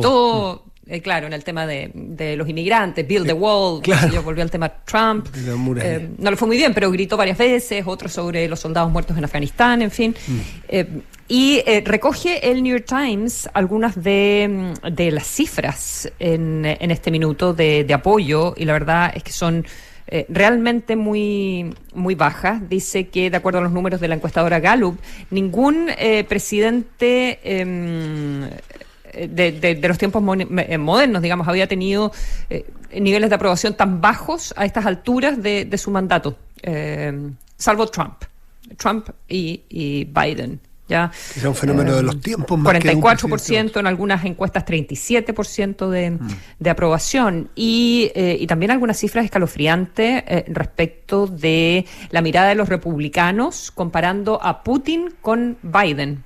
[0.00, 3.80] todo, eh, claro, en el tema de, los inmigrantes, Build the Wall,
[4.12, 5.28] yo volvió al tema Trump.
[5.36, 9.16] Eh, no le fue muy bien, pero gritó varias veces, otros sobre los soldados muertos
[9.16, 10.14] en Afganistán, en fin.
[10.26, 10.38] Mm.
[10.68, 10.86] Eh,
[11.30, 14.74] y recoge el New York Times algunas de,
[15.12, 19.64] las cifras en, este minuto de, apoyo, y la verdad es que son
[20.28, 22.68] realmente muy, muy bajas.
[22.68, 24.98] Dice que, de acuerdo a los números de la encuestadora Gallup,
[25.30, 25.88] ningún
[26.28, 28.50] presidente em,
[29.14, 32.12] de, los tiempos eh, modernos, digamos, había tenido
[32.48, 32.66] eh,
[32.98, 38.24] niveles de aprobación tan bajos a estas alturas de, su mandato, eh, salvo Trump,
[38.76, 40.60] Trump y, Biden.
[40.90, 41.10] ¿Ya?
[41.34, 42.58] Es un fenómeno de los tiempos.
[42.58, 46.28] Más 44% en algunas encuestas, 37% de, mm.
[46.58, 53.70] de aprobación y, y, también algunas cifras escalofriantes respecto de la mirada de los republicanos
[53.70, 56.24] comparando a Putin con Biden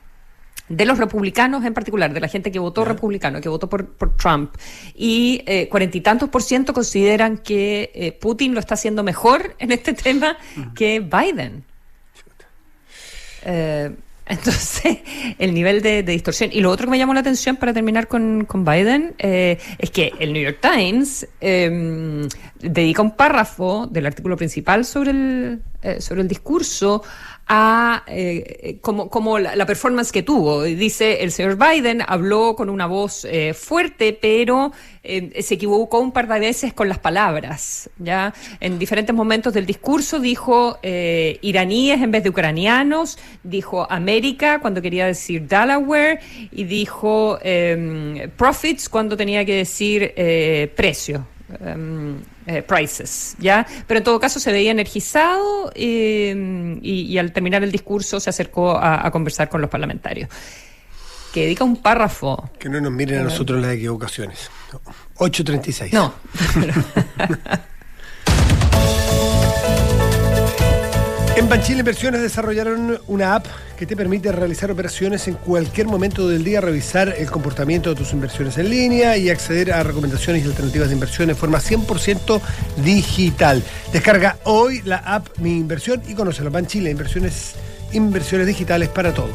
[0.69, 3.87] de los republicanos en particular, de la gente que votó republicano, que votó por,
[4.17, 4.55] Trump,
[4.95, 9.55] y eh, cuarenta y tantos por ciento consideran que eh, Putin lo está haciendo mejor
[9.59, 10.37] en este tema
[10.75, 11.65] que Biden.
[13.43, 13.95] Eh,
[14.27, 14.99] entonces,
[15.39, 16.51] el nivel de, distorsión.
[16.53, 20.13] Y lo otro que me llamó la atención para terminar con, con Biden es que
[20.19, 22.29] el New York Times em,
[22.61, 25.63] dedica un párrafo del artículo principal sobre el,
[25.99, 27.03] sobre el discurso
[27.47, 30.63] a eh, como, como la, performance que tuvo.
[30.63, 34.73] Dice el señor Biden habló con una voz eh, fuerte, pero
[35.03, 37.91] eh, se equivocó un par de veces con las palabras.
[37.99, 44.81] Ya en diferentes momentos del discurso dijo iraníes en vez de ucranianos, dijo América cuando
[44.81, 46.21] quería decir Delaware
[46.51, 50.15] y dijo em, profits cuando tenía que decir
[50.75, 51.34] precio.
[51.61, 53.67] Em, eh, prices, ¿ya?
[53.87, 58.77] Pero en todo caso se veía energizado eh, y, al terminar el discurso se acercó
[58.77, 60.29] a, conversar con los parlamentarios.
[61.33, 62.51] Que dedica un párrafo.
[62.59, 64.51] Que no nos miren a eh, nosotros las equivocaciones.
[65.17, 65.93] 8.36.
[65.93, 66.15] No.
[71.37, 76.45] En Banchile Inversiones desarrollaron una app que te permite realizar operaciones en cualquier momento del
[76.45, 80.89] día, revisar el comportamiento de tus inversiones en línea y acceder a recomendaciones y alternativas
[80.89, 82.41] de inversión de forma 100%
[82.85, 83.65] digital.
[83.93, 87.57] Descarga hoy la app Mi Inversión y conoce la Banchile Inversiones,
[87.93, 89.35] inversiones digitales para todos.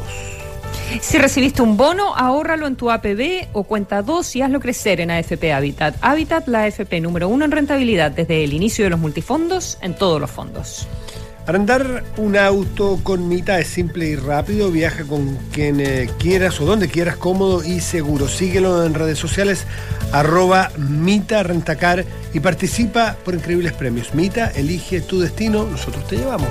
[1.02, 5.10] Si recibiste un bono, ahórralo en tu APB o cuenta 2 y hazlo crecer en
[5.10, 5.96] AFP Habitat.
[6.00, 10.18] Habitat, la AFP número uno en rentabilidad desde el inicio de los multifondos en todos
[10.18, 10.88] los fondos.
[11.50, 14.70] Arrendar un auto con Mita es simple y rápido.
[14.70, 18.28] Viaja con quien eh, quieras o donde quieras, cómodo y seguro.
[18.28, 19.66] Síguelo en redes sociales,
[20.12, 24.14] arroba Mita Rentacar y participa por increíbles premios.
[24.14, 26.50] Mita, elige tu destino, nosotros te llevamos.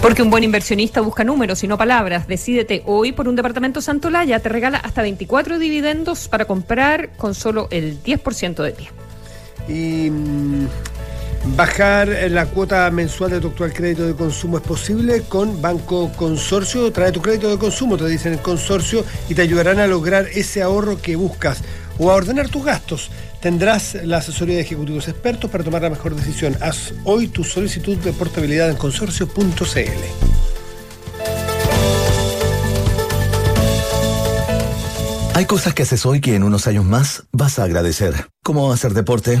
[0.00, 2.26] Porque un buen inversionista busca números y no palabras.
[2.26, 4.40] Decídete hoy por un departamento Santolaya.
[4.40, 8.88] Te regala hasta 24 dividendos para comprar con solo el 10% de pie.
[9.68, 10.66] Y mm,
[11.44, 16.92] Bajar la cuota mensual de tu actual crédito de consumo es posible con Banco Consorcio.
[16.92, 20.62] Trae tu crédito de consumo, te dicen el consorcio, y te ayudarán a lograr ese
[20.62, 21.62] ahorro que buscas
[21.98, 23.10] o a ordenar tus gastos.
[23.40, 26.56] Tendrás la asesoría de ejecutivos expertos para tomar la mejor decisión.
[26.60, 29.80] Haz hoy tu solicitud de portabilidad en consorcio.cl.
[35.34, 38.92] Hay cosas que haces hoy que en unos años más vas a agradecer, como hacer
[38.92, 39.40] deporte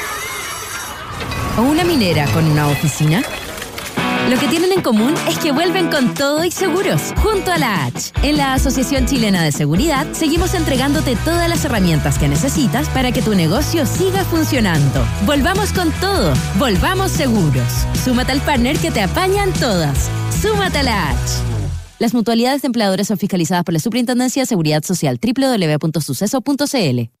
[1.57, 3.23] O una minera con una oficina?
[4.29, 7.85] Lo que tienen en común es que vuelven con todo y seguros, junto a la
[7.85, 8.11] H.
[8.23, 13.21] En la Asociación Chilena de Seguridad seguimos entregándote todas las herramientas que necesitas para que
[13.21, 15.05] tu negocio siga funcionando.
[15.25, 17.67] Volvamos con todo, volvamos seguros.
[18.05, 20.09] Súmate al partner que te apañan todas.
[20.41, 21.17] Súmate a la H.
[21.99, 27.20] Las mutualidades de empleadores son fiscalizadas por la Superintendencia de Seguridad Social www.suceso.cl.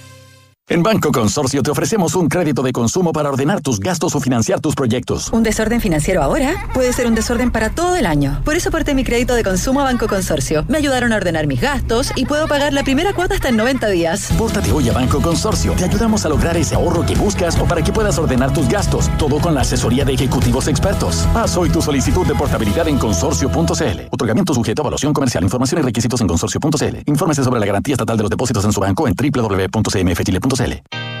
[0.71, 4.61] En Banco Consorcio te ofrecemos un crédito de consumo para ordenar tus gastos o financiar
[4.61, 5.29] tus proyectos.
[5.33, 8.41] Un desorden financiero ahora puede ser un desorden para todo el año.
[8.45, 10.63] Por eso aporté mi crédito de consumo a Banco Consorcio.
[10.69, 13.89] Me ayudaron a ordenar mis gastos y puedo pagar la primera cuota hasta en 90
[13.89, 14.29] días.
[14.37, 15.73] Pórtate hoy a Banco Consorcio.
[15.73, 19.09] Te ayudamos a lograr ese ahorro que buscas o para que puedas ordenar tus gastos.
[19.17, 21.27] Todo con la asesoría de ejecutivos expertos.
[21.35, 23.99] Haz hoy tu solicitud de portabilidad en consorcio.cl.
[24.09, 25.43] Otorgamiento sujeto a evaluación comercial.
[25.43, 26.97] Información y requisitos en consorcio.cl.
[27.07, 30.60] Infórmese sobre la garantía estatal de los depósitos en su banco en www.cmfchile.cl.
[30.61, 31.20] Caroselli.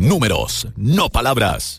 [0.00, 1.78] Números, no palabras.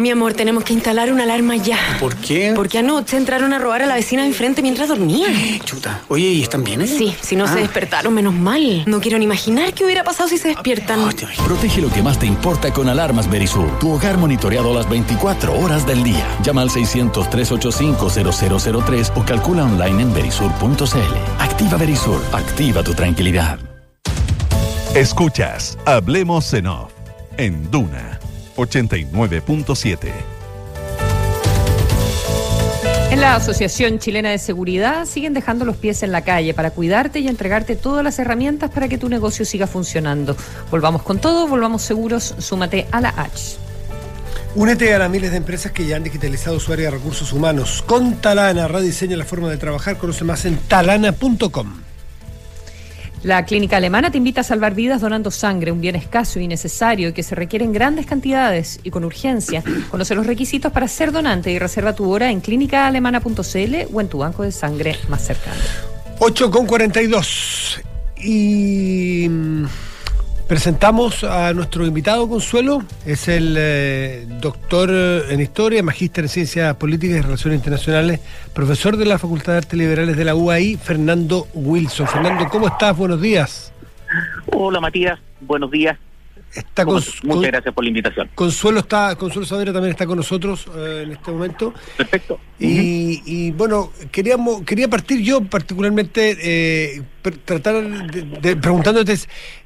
[0.00, 1.76] Mi amor, tenemos que instalar una alarma ya.
[2.00, 2.54] ¿Por qué?
[2.56, 5.26] Porque anoche entraron a robar a la vecina de enfrente mientras dormía.
[5.62, 6.00] Chuta.
[6.08, 6.96] Oye, ¿y están bien ellos?
[6.96, 7.56] Sí, si no se Ah.
[7.56, 8.82] despertaron, menos mal.
[8.86, 11.00] No quiero ni imaginar qué hubiera pasado si se despiertan.
[11.44, 13.78] Protege lo que más te importa con alarmas Verisur.
[13.78, 16.26] Tu hogar monitoreado las 24 horas del día.
[16.42, 21.14] Llama al 600-385-0003 o calcula online en verisur.cl.
[21.40, 22.22] Activa Verisur.
[22.32, 23.58] Activa tu tranquilidad.
[24.94, 26.90] Escuchas Hablemos en Off
[27.36, 28.18] en Duna
[28.60, 30.12] 89.7.
[33.10, 37.18] En la Asociación Chilena de Seguridad siguen dejando los pies en la calle para cuidarte
[37.18, 40.36] y entregarte todas las herramientas para que tu negocio siga funcionando.
[40.70, 43.56] Volvamos con todo, volvamos seguros, súmate a la H.
[44.54, 47.82] Únete a las miles de empresas que ya han digitalizado su área de recursos humanos.
[47.86, 49.96] Con Talana, rediseña la forma de trabajar.
[49.96, 51.89] Conoce más en talana.com.
[53.22, 57.12] La clínica alemana te invita a salvar vidas donando sangre, un bien escaso y necesario
[57.12, 59.62] que se requiere en grandes cantidades y con urgencia.
[59.90, 64.18] Conoce los requisitos para ser donante y reserva tu hora en clínicaalemana.cl o en tu
[64.18, 65.60] banco de sangre más cercano.
[66.18, 67.80] 8 con 42.
[68.22, 69.28] Y
[70.50, 72.82] presentamos a nuestro invitado Consuelo.
[73.06, 78.18] Es el eh, doctor en Historia, magíster en Ciencias Políticas y Relaciones Internacionales,
[78.52, 82.08] profesor de la Facultad de Artes Liberales de la UAI, Fernando Wilson.
[82.08, 82.96] Fernando, ¿cómo estás?
[82.96, 83.72] Buenos días.
[84.52, 85.96] Hola Matías, buenos días.
[86.52, 88.28] Está ¿Cómo- con- Muchas gracias por la invitación.
[88.34, 91.72] Consuelo está, Consuelo Saavedra también está con nosotros eh, en este momento.
[91.96, 92.40] Perfecto.
[92.58, 99.16] Y, y, bueno, queríamos, quería partir yo particularmente eh, per- tratar de, de- preguntándote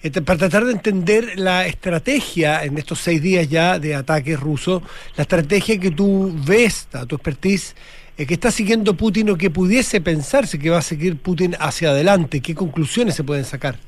[0.03, 4.39] eh, te- para tratar de entender la estrategia en estos seis días ya de ataques
[4.39, 4.83] rusos,
[5.17, 7.75] la estrategia que tú ves, a tu expertise,
[8.19, 11.91] eh, que está siguiendo Putin o que pudiese pensarse que va a seguir Putin hacia
[11.91, 13.79] adelante, qué conclusiones se pueden sacar.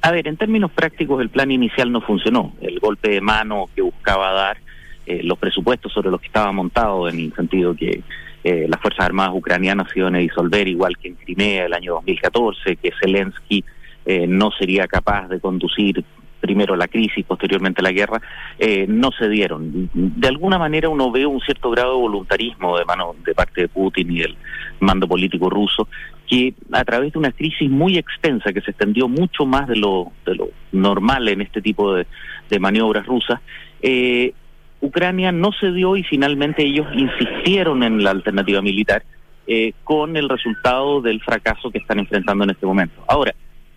[0.00, 2.52] A ver, en términos prácticos el plan inicial no funcionó.
[2.60, 4.58] El golpe de mano que buscaba dar,
[5.06, 8.02] eh, los presupuestos sobre los que estaba montado, en el sentido que
[8.44, 11.94] eh, las Fuerzas Armadas ucranianas se iban a disolver igual que en Crimea el año
[11.94, 13.64] 2014, que Zelensky
[14.06, 16.04] eh, no sería capaz de conducir
[16.40, 18.22] primero la crisis, posteriormente la guerra,
[18.58, 19.90] eh, no se dieron.
[19.92, 23.68] De alguna manera uno ve un cierto grado de voluntarismo de mano de parte de
[23.68, 24.36] Putin y del
[24.80, 25.88] mando político ruso
[26.28, 30.12] que a través de una crisis muy extensa que se extendió mucho más de lo,
[30.26, 32.06] de lo normal en este tipo de,
[32.60, 33.40] maniobras rusas,
[33.82, 34.32] eh,
[34.80, 39.02] Ucrania no cedió y finalmente ellos insistieron en la alternativa militar
[39.46, 43.02] eh, con el resultado del fracaso que están enfrentando en este momento.
[43.08, 43.34] Ahora,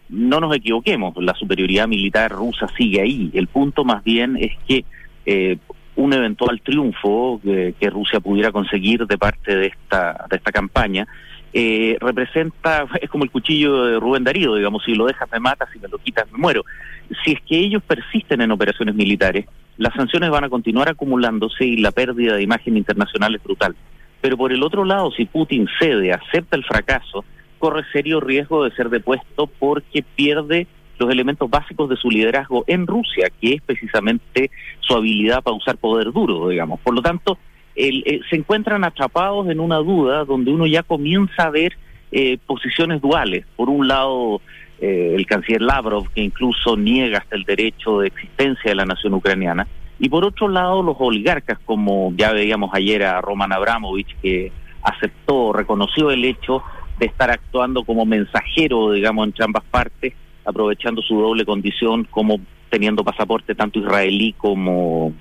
[0.09, 3.31] no nos equivoquemos, la superioridad militar rusa sigue ahí.
[3.33, 4.83] El punto más bien es que
[5.25, 5.57] eh,
[5.95, 11.07] un eventual triunfo que, que Rusia pudiera conseguir de parte de esta, de esta campaña
[11.53, 15.69] eh, representa, es como el cuchillo de Rubén Darío, digamos, si lo dejas me matas,
[15.73, 16.63] si me lo quitas me muero.
[17.23, 19.45] Si es que ellos persisten en operaciones militares,
[19.77, 23.75] las sanciones van a continuar acumulándose y la pérdida de imagen internacional es brutal.
[24.21, 27.25] Pero por el otro lado, si Putin cede, acepta el fracaso,
[27.57, 30.67] corre serio riesgo de ser depuesto porque pierde
[30.99, 35.77] los elementos básicos de su liderazgo en Rusia, que es precisamente su habilidad para usar
[35.77, 36.79] poder duro, digamos.
[36.81, 37.39] Por lo tanto,
[37.75, 41.77] el, eh, se encuentran atrapados en una duda donde uno ya comienza a ver
[42.11, 43.45] eh, posiciones duales.
[43.55, 44.41] Por un lado,
[44.79, 49.13] eh, el canciller Lavrov, que incluso niega hasta el derecho de existencia de la nación
[49.13, 49.67] ucraniana,
[49.99, 54.51] y por otro lado, los oligarcas, como ya veíamos ayer a Roman Abramovich, que
[54.81, 56.63] aceptó, reconoció el hecho
[56.97, 60.13] de estar actuando como mensajero, digamos, entre ambas partes,
[60.43, 65.13] aprovechando su doble condición como teniendo pasaporte tanto israelí como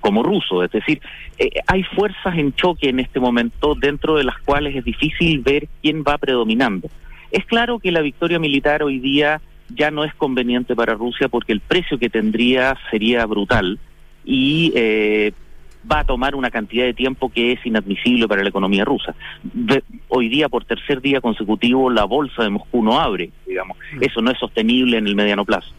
[0.00, 1.00] como ruso, es decir,
[1.38, 5.68] eh, hay fuerzas en choque en este momento dentro de las cuales es difícil ver
[5.82, 6.88] quién va predominando.
[7.30, 9.40] Es claro que la victoria militar hoy día
[9.74, 13.78] ya no es conveniente para Rusia porque el precio que tendría sería brutal
[14.24, 15.32] y eh,
[15.90, 19.14] va a tomar una cantidad de tiempo que es inadmisible para la economía rusa.
[19.42, 23.76] De- hoy día, por tercer día consecutivo, la bolsa de Moscú no abre, digamos.
[24.00, 25.72] Eso no es sostenible en el mediano plazo.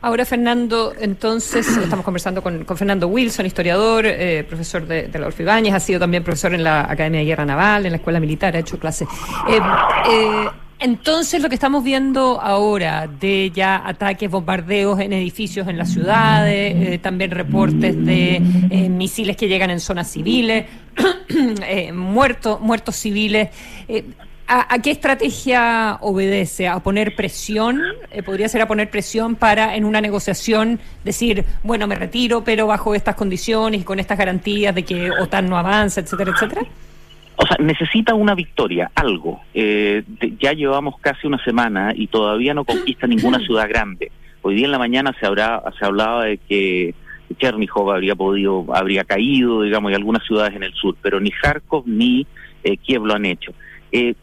[0.00, 5.42] Ahora, Fernando, entonces estamos conversando con, Fernando Wilson, historiador, eh, profesor de, de la Adolfo
[5.42, 8.54] Ibáñez, ha sido también profesor en la Academia de Guerra Naval, en la Escuela Militar,
[8.56, 9.08] ha hecho clases.
[9.48, 9.58] Eh,
[10.10, 10.48] eh,
[10.82, 16.74] entonces, lo que estamos viendo ahora de ya ataques, bombardeos en edificios en las ciudades,
[16.74, 20.66] eh, también reportes de eh, misiles que llegan en zonas civiles,
[21.68, 23.50] eh, muertos, muertos civiles.
[24.54, 26.68] ¿A, a qué estrategia obedece?
[26.68, 27.80] ¿A poner presión?
[28.10, 32.66] Eh, ¿Podría ser a poner presión para en una negociación decir, bueno, me retiro, pero
[32.66, 36.66] bajo estas condiciones y con estas garantías de que OTAN no avanza, etcétera, etcétera?
[37.36, 39.40] O sea, necesita una victoria, algo.
[39.54, 40.02] Eh,
[40.38, 44.12] ya llevamos casi una semana y todavía no conquista ninguna ciudad grande.
[44.42, 46.94] Hoy día en la mañana se habrá se hablaba de que
[47.38, 51.84] Chernihiv habría podido habría caído, digamos, y algunas ciudades en el sur, pero ni Kharkov
[51.86, 52.26] ni
[52.64, 53.54] eh, Kiev lo han hecho.
[53.92, 54.14] Eh,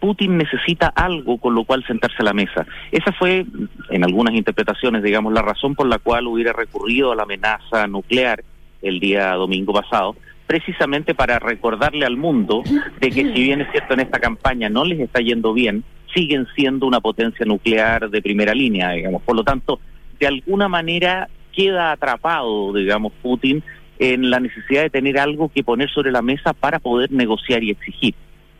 [0.00, 2.66] Putin necesita algo con lo cual sentarse a la mesa.
[2.92, 3.46] Esa fue,
[3.90, 8.42] en algunas interpretaciones, digamos, la razón por la cual hubiera recurrido a la amenaza nuclear
[8.82, 10.16] el día domingo pasado,
[10.46, 12.62] precisamente para recordarle al mundo
[13.00, 15.82] de que si bien es cierto en esta campaña no les está yendo bien,
[16.14, 19.22] siguen siendo una potencia nuclear de primera línea, digamos.
[19.22, 19.80] Por lo tanto,
[20.20, 23.62] de alguna manera queda atrapado, digamos, Putin
[23.98, 27.70] en la necesidad de tener algo que poner sobre la mesa para poder negociar y
[27.70, 28.14] exigir.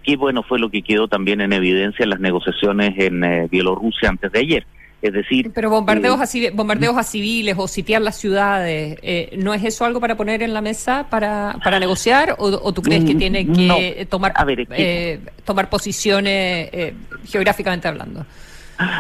[0.07, 4.09] Qué bueno fue lo que quedó también en evidencia en las negociaciones en eh, Bielorrusia
[4.09, 4.66] antes de ayer.
[5.02, 9.36] Es decir, Pero bombardeos, eh, a, civi- bombardeos a civiles o sitiar las ciudades, eh,
[9.36, 12.36] ¿no es eso algo para poner en la mesa para, para negociar?
[12.38, 13.66] ¿O, o tú crees que Mm, tiene que
[14.00, 14.07] no.
[14.09, 16.94] tomar, A ver, es que- eh, tomar posiciones eh,
[17.26, 18.24] geográficamente hablando?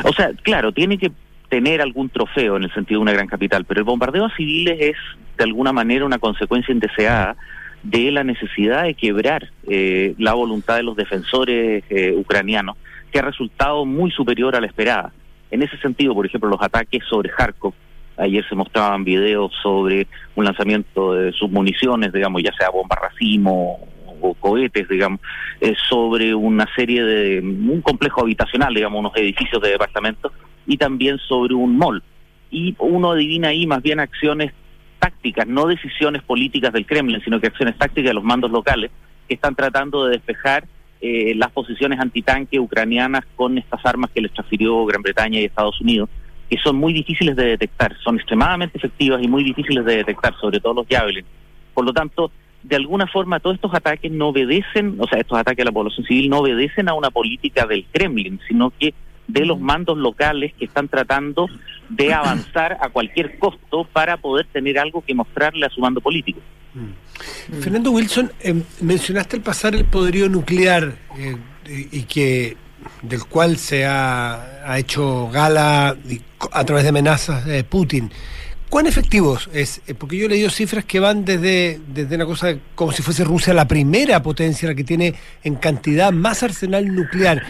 [0.04, 1.12] O sea, claro, tiene que
[1.48, 4.76] tener algún trofeo en el sentido de una gran capital, pero el bombardeo a civiles
[4.80, 4.96] es
[5.38, 7.36] de alguna manera una consecuencia indeseada
[7.90, 12.76] de la necesidad de quebrar eh, la voluntad de los defensores eh, ucranianos,
[13.12, 15.12] que ha resultado muy superior a la esperada.
[15.52, 17.74] En ese sentido, por ejemplo, los ataques sobre Kharkov,
[18.16, 23.78] ayer se mostraban videos sobre un lanzamiento de submuniciones, digamos, ya sea bomba racimo
[24.20, 25.20] o cohetes, digamos,
[25.60, 30.32] eh, sobre una serie de un complejo habitacional, digamos, unos edificios de departamentos
[30.66, 32.02] y también sobre un mall.
[32.50, 34.52] Y uno adivina ahí más bien acciones
[34.98, 38.90] tácticas, no decisiones políticas del Kremlin, sino que acciones tácticas de los mandos locales
[39.28, 40.66] que están tratando de despejar
[41.00, 45.80] eh, las posiciones antitanque ucranianas con estas armas que les transfirió Gran Bretaña y Estados
[45.80, 46.08] Unidos,
[46.48, 50.60] que son muy difíciles de detectar, son extremadamente efectivas y muy difíciles de detectar, sobre
[50.60, 51.24] todo los Javelin.
[51.74, 52.30] Por lo tanto,
[52.62, 56.06] de alguna forma todos estos ataques no obedecen, o sea, estos ataques a la población
[56.06, 58.94] civil no obedecen a una política del Kremlin, sino que
[59.28, 61.48] de los mandos locales que están tratando
[61.88, 66.40] de avanzar a cualquier costo para poder tener algo que mostrarle a su mando político.
[67.60, 72.56] Fernando Wilson, eh, mencionaste el pasar el poderío nuclear eh, y que
[73.02, 75.96] del cual se ha, ha hecho gala
[76.52, 78.10] a través de amenazas de Putin.
[78.76, 79.80] ¿Cuán efectivos es?
[79.88, 83.24] Eh, Porque yo he leído cifras que van desde, desde una cosa como si fuese
[83.24, 85.14] Rusia la primera potencia, la que tiene
[85.44, 87.42] en cantidad más arsenal nuclear.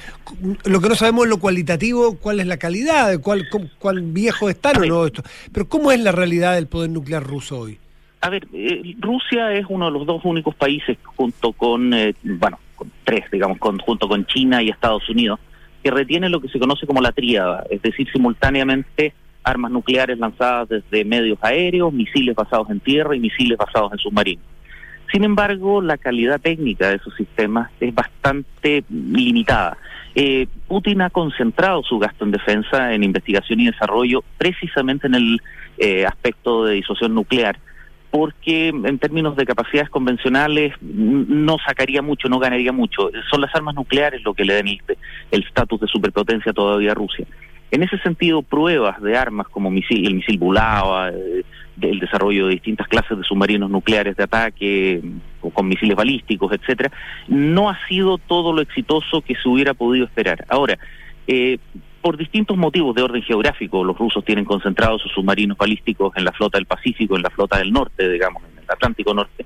[0.66, 4.48] Lo que no sabemos es lo cualitativo, cuál es la calidad, cuál, cu- cuán viejo
[4.48, 5.24] están o no esto.
[5.52, 7.80] Pero ¿cómo es la realidad del poder nuclear ruso hoy?
[8.20, 12.60] A ver, eh, Rusia es uno de los dos únicos países junto con, eh, bueno,
[12.76, 15.40] con tres, digamos, con- junto con China y Estados Unidos,
[15.82, 19.12] que retiene lo que se conoce como la tríada, es decir, simultáneamente
[19.46, 24.44] armas nucleares lanzadas desde medios aéreos, misiles basados en tierra y misiles basados en submarinos.
[25.12, 29.78] Sin embargo, la calidad técnica de esos sistemas es bastante limitada.
[30.16, 35.40] Eh, Putin ha concentrado su gasto en defensa, en investigación y desarrollo, precisamente en el
[35.78, 37.56] eh, aspecto de disuasión nuclear,
[38.10, 43.10] porque en términos de capacidades convencionales no sacaría mucho, no ganaría mucho.
[43.30, 47.26] Son las armas nucleares lo que le dan el estatus de superpotencia todavía a Rusia.
[47.70, 51.42] En ese sentido, pruebas de armas como misil, el misil Bulava, eh,
[51.80, 55.02] el desarrollo de distintas clases de submarinos nucleares de ataque,
[55.40, 56.90] o con misiles balísticos, etcétera,
[57.28, 60.44] no ha sido todo lo exitoso que se hubiera podido esperar.
[60.48, 60.78] Ahora,
[61.26, 61.58] eh,
[62.00, 66.32] por distintos motivos de orden geográfico, los rusos tienen concentrados sus submarinos balísticos en la
[66.32, 69.44] flota del Pacífico, en la flota del norte, digamos, en el Atlántico Norte.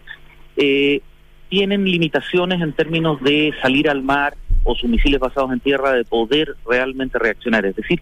[0.56, 1.00] Eh,
[1.48, 4.34] tienen limitaciones en términos de salir al mar
[4.64, 7.64] o sus misiles basados en tierra de poder realmente reaccionar.
[7.66, 8.00] Es decir,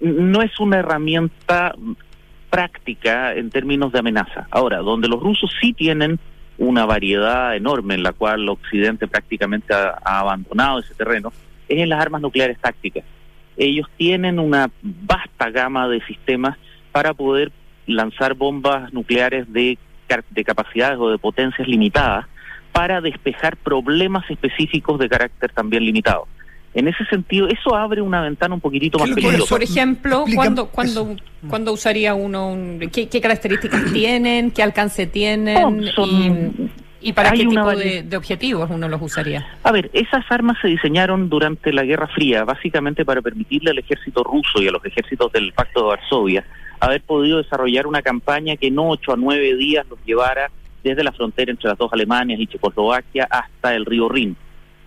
[0.00, 1.74] no es una herramienta
[2.50, 4.46] práctica en términos de amenaza.
[4.50, 6.18] Ahora, donde los rusos sí tienen
[6.56, 11.32] una variedad enorme en la cual Occidente prácticamente ha, ha abandonado ese terreno,
[11.68, 13.04] es en las armas nucleares tácticas.
[13.56, 16.56] Ellos tienen una vasta gama de sistemas
[16.92, 17.52] para poder
[17.86, 19.78] lanzar bombas nucleares de,
[20.30, 22.26] de capacidades o de potencias limitadas
[22.72, 26.26] para despejar problemas específicos de carácter también limitado.
[26.74, 29.48] En ese sentido, eso abre una ventana un poquitito más peligrosa.
[29.54, 31.16] Por ejemplo, ¿cuándo, cuándo,
[31.48, 32.50] ¿cuándo usaría uno?
[32.50, 34.50] un- qué, qué características tienen?
[34.50, 35.54] ¿Qué alcance tienen?
[35.80, 39.46] No, son- y, y para qué tipo de, de objetivos uno los usaría?
[39.64, 44.22] A ver, esas armas se diseñaron durante la Guerra Fría, básicamente para permitirle al ejército
[44.22, 46.44] ruso y a los ejércitos del Pacto de Varsovia
[46.80, 50.48] haber podido desarrollar una campaña que en ocho a nueve días los llevara
[50.82, 54.36] desde la frontera entre las dos Alemanias y Checoslovaquia hasta el río Rin.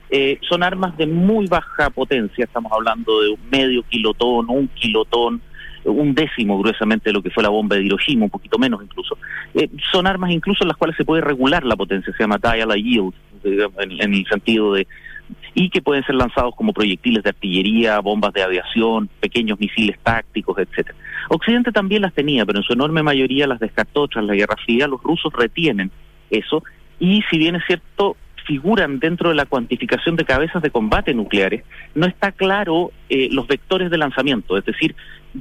[0.09, 5.41] Eh, son armas de muy baja potencia, estamos hablando de un medio kilotón, un kilotón,
[5.85, 9.17] un décimo gruesamente de lo que fue la bomba de Hiroshima, un poquito menos incluso.
[9.53, 12.73] Eh, son armas incluso en las cuales se puede regular la potencia, se llama dial
[12.75, 13.13] yield,
[13.43, 14.85] en, en el sentido de
[15.53, 20.57] y que pueden ser lanzados como proyectiles de artillería, bombas de aviación, pequeños misiles tácticos,
[20.57, 20.97] etcétera.
[21.29, 24.87] Occidente también las tenía, pero en su enorme mayoría las descartó tras la Guerra Fría.
[24.87, 25.91] Los rusos retienen
[26.29, 26.63] eso
[26.99, 28.15] y si bien es cierto
[28.45, 31.63] figuran dentro de la cuantificación de cabezas de combate nucleares,
[31.93, 34.95] no está claro eh, los vectores de lanzamiento, es decir,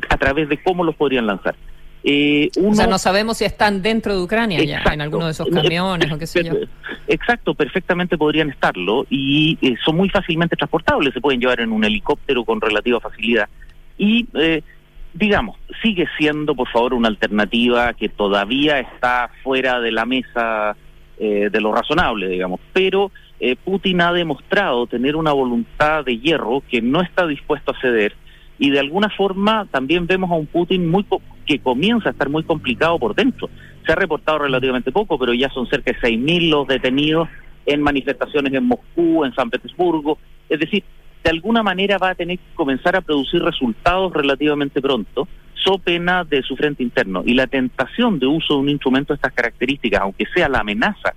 [0.09, 1.57] a través de cómo los podrían lanzar.
[2.03, 5.49] Eh, O sea, no sabemos si están dentro de Ucrania ya, en alguno de esos
[5.49, 6.53] camiones o qué sé yo.
[7.07, 11.85] Exacto, perfectamente podrían estarlo y eh, son muy fácilmente transportables, se pueden llevar en un
[11.85, 13.49] helicóptero con relativa facilidad.
[13.99, 14.63] Y, eh,
[15.15, 20.77] digamos, sigue siendo, por favor, una alternativa que todavía está fuera de la mesa
[21.19, 22.61] eh, de lo razonable, digamos.
[22.73, 27.81] Pero eh, Putin ha demostrado tener una voluntad de hierro que no está dispuesto a
[27.81, 28.15] ceder
[28.59, 32.29] y de alguna forma también vemos a un Putin muy co- que comienza a estar
[32.29, 33.49] muy complicado por dentro.
[33.87, 37.29] Se ha reportado relativamente poco, pero ya son cerca de 6.000 los detenidos
[37.67, 40.19] en manifestaciones en Moscú, en San Petersburgo.
[40.49, 40.85] Es decir,
[41.23, 46.25] de alguna manera va a tener que comenzar a producir resultados relativamente pronto, so pena
[46.25, 47.23] de su frente interno.
[47.27, 51.15] Y la tentación de uso de un instrumento de estas características, aunque sea la amenaza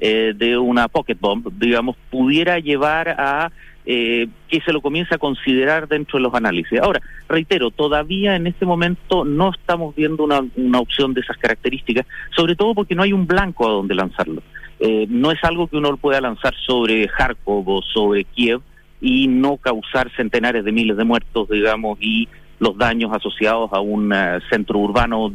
[0.00, 3.50] eh, de una pocket bomb, digamos, pudiera llevar a
[3.90, 6.78] eh, que se lo comience a considerar dentro de los análisis.
[6.78, 12.06] Ahora, reitero, todavía en este momento no estamos viendo una, una opción de esas características,
[12.36, 14.42] sobre todo porque no hay un blanco a donde lanzarlo.
[14.78, 18.60] Eh, no es algo que uno pueda lanzar sobre Kharkov o sobre Kiev
[19.00, 22.28] y no causar centenares de miles de muertos, digamos, y
[22.58, 25.32] los daños asociados a un eh, centro urbano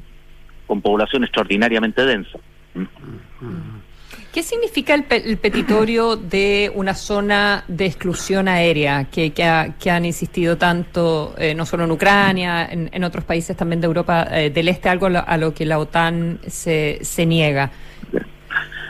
[0.68, 2.38] con población extraordinariamente densa.
[4.34, 9.76] ¿Qué significa el, pe- el petitorio de una zona de exclusión aérea que, que, ha-
[9.80, 13.86] que han insistido tanto, eh, no solo en Ucrania, en, en otros países también de
[13.88, 17.72] Europa eh, del Este, algo a lo, a lo que la OTAN se, se niega?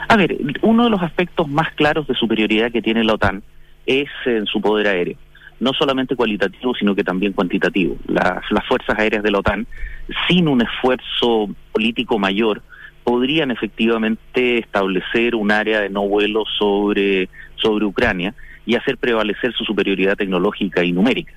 [0.08, 3.42] A ver, uno de los aspectos más claros de superioridad que tiene la OTAN
[3.86, 5.16] es en su poder aéreo.
[5.60, 7.96] No solamente cualitativo, sino que también cuantitativo.
[8.06, 9.66] Las, fuerzas aéreas de la OTAN,
[10.28, 12.62] sin un esfuerzo político mayor,
[13.04, 18.34] podrían efectivamente establecer un área de no vuelo sobre, sobre Ucrania
[18.66, 21.34] y hacer prevalecer su superioridad tecnológica y numérica.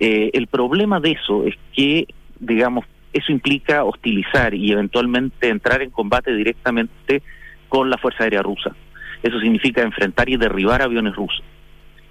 [0.00, 2.06] Eh, el problema de eso es que,
[2.40, 7.22] digamos, eso implica hostilizar y eventualmente entrar en combate directamente
[7.68, 8.74] con la Fuerza Aérea Rusa.
[9.22, 11.42] Eso significa enfrentar y derribar aviones rusos.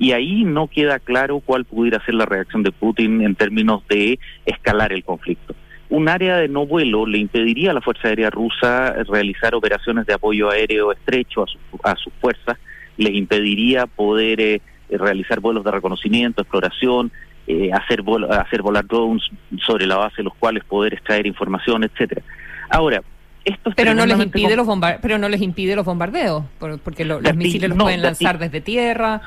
[0.02, 4.18] Y ahí no queda claro cuál pudiera ser la reacción de Putin en términos de
[4.48, 5.54] escalar el conflicto.
[5.92, 10.14] Un área de no vuelo le impediría a la Fuerza Aérea Rusa realizar operaciones de
[10.16, 12.58] apoyo aéreo estrecho a, su- a sus fuerzas,
[12.98, 17.12] les impediría poder eh, realizar vuelos de reconocimiento, exploración,
[17.46, 19.22] eh, hacer, vol- hacer volar drones
[19.68, 22.24] sobre la base de los cuales poder extraer información, etcétera.
[22.72, 23.04] Ahora,
[23.46, 24.68] esto es Pero no les impide los
[25.00, 28.40] pero no les impide los bombardeos, por- porque lo- los misiles los no, pueden lanzar
[28.40, 29.22] desde tierra.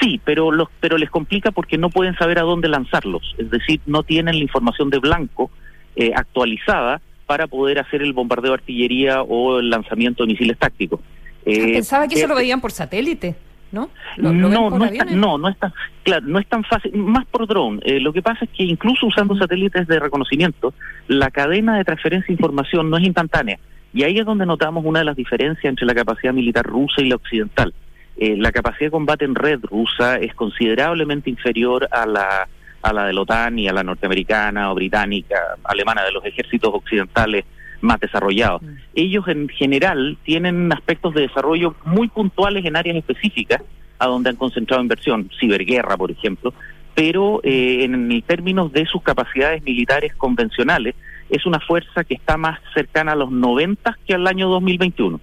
[0.00, 3.34] Sí, pero los, pero les complica porque no pueden saber a dónde lanzarlos.
[3.38, 5.50] Es decir, no tienen la información de blanco
[5.96, 11.00] eh, actualizada para poder hacer el bombardeo de artillería o el lanzamiento de misiles tácticos.
[11.46, 13.34] Eh, Pensaba que eso eh, lo veían por satélite,
[13.72, 13.88] ¿no?
[14.16, 15.14] ¿Lo- no, no, es tan- aviones?
[15.16, 15.72] no, no es tan,
[16.02, 17.80] claro, no es tan fácil, más por drone.
[17.84, 20.74] Eh, lo que pasa es que incluso usando satélites de reconocimiento,
[21.08, 23.58] la cadena de transferencia de información no es instantánea.
[23.92, 27.08] Y ahí es donde notamos una de las diferencias entre la capacidad militar rusa y
[27.08, 27.72] la occidental.
[28.20, 32.46] Eh, la capacidad de combate en red rusa es considerablemente inferior a la,
[32.82, 36.70] a la de la OTAN y a la norteamericana o británica, alemana, de los ejércitos
[36.74, 37.46] occidentales
[37.80, 38.60] más desarrollados.
[38.94, 43.62] Ellos en general tienen aspectos de desarrollo muy puntuales en áreas específicas
[43.98, 46.52] a donde han concentrado inversión, ciberguerra, por ejemplo,
[46.94, 50.94] pero eh, en términos de sus capacidades militares convencionales,
[51.30, 55.18] es una fuerza que está más cercana a los 90 que al año 2021.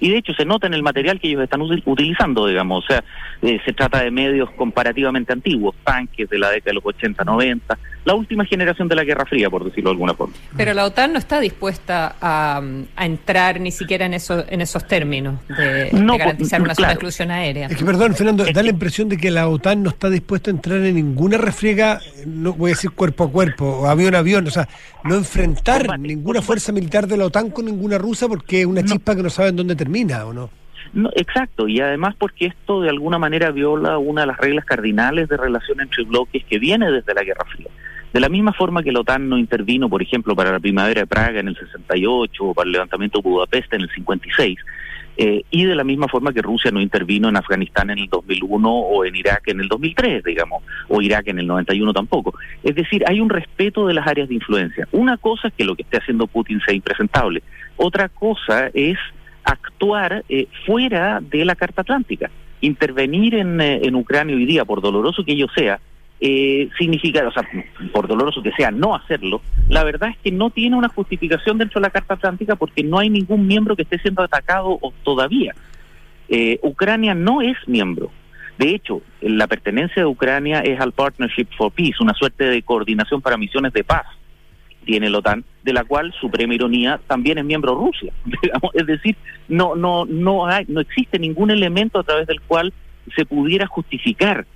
[0.00, 2.86] Y de hecho se nota en el material que ellos están util- utilizando, digamos, o
[2.86, 3.04] sea,
[3.42, 7.78] eh, se trata de medios comparativamente antiguos, tanques de la década de los 80, 90,
[8.04, 10.34] la última generación de la Guerra Fría, por decirlo de alguna forma.
[10.56, 12.62] Pero la OTAN no está dispuesta a,
[12.96, 16.88] a entrar ni siquiera en, eso, en esos términos de, No, de garantizar una zona
[16.88, 16.92] de claro.
[16.94, 17.66] exclusión aérea.
[17.66, 20.54] Es que, perdón, Fernando, da la impresión de que la OTAN no está dispuesta a
[20.54, 24.46] entrar en ninguna refriega, no voy a decir cuerpo a cuerpo, o avión a avión,
[24.46, 24.68] o sea,
[25.04, 29.14] no enfrentar ninguna fuerza militar de la OTAN con ninguna rusa porque es una chispa
[29.14, 30.50] que no saben dónde termina, ¿o no?
[30.92, 35.28] No, exacto, y además porque esto de alguna manera viola una de las reglas cardinales
[35.28, 37.68] de relación entre bloques que viene desde la Guerra Fría.
[38.12, 41.06] De la misma forma que la OTAN no intervino, por ejemplo, para la primavera de
[41.06, 44.58] Praga en el 68 o para el levantamiento de Budapest en el 56,
[45.20, 48.70] eh, y de la misma forma que Rusia no intervino en Afganistán en el 2001
[48.70, 52.34] o en Irak en el 2003, digamos, o Irak en el 91 tampoco.
[52.62, 54.86] Es decir, hay un respeto de las áreas de influencia.
[54.92, 57.42] Una cosa es que lo que esté haciendo Putin sea impresentable,
[57.76, 58.96] otra cosa es
[59.50, 62.30] actuar eh, fuera de la Carta Atlántica.
[62.60, 65.80] Intervenir en, eh, en Ucrania hoy día, por doloroso que ello sea,
[66.20, 67.48] eh, significa, o sea,
[67.92, 71.80] por doloroso que sea, no hacerlo, la verdad es que no tiene una justificación dentro
[71.80, 75.54] de la Carta Atlántica porque no hay ningún miembro que esté siendo atacado o todavía.
[76.28, 78.10] Eh, Ucrania no es miembro.
[78.58, 83.22] De hecho, la pertenencia de Ucrania es al Partnership for Peace, una suerte de coordinación
[83.22, 84.06] para misiones de paz
[84.88, 88.10] tiene la OTAN, de la cual, suprema ironía, también es miembro Rusia.
[88.24, 88.74] digamos.
[88.74, 89.16] Es decir,
[89.46, 92.72] no, no, no, hay, no existe ningún elemento a través del cual
[93.14, 94.46] se pudiera justificar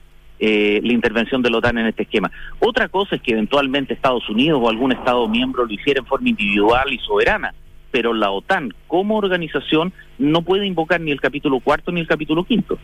[0.40, 2.30] eh, la intervención de la OTAN en este esquema.
[2.60, 6.30] Otra cosa es que eventualmente Estados Unidos o algún Estado miembro lo hiciera en forma
[6.30, 7.52] individual y soberana,
[7.90, 12.44] pero la OTAN como organización no puede invocar ni el capítulo cuarto ni el capítulo
[12.44, 12.78] quinto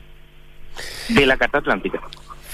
[1.09, 1.99] de la Carta Atlántica.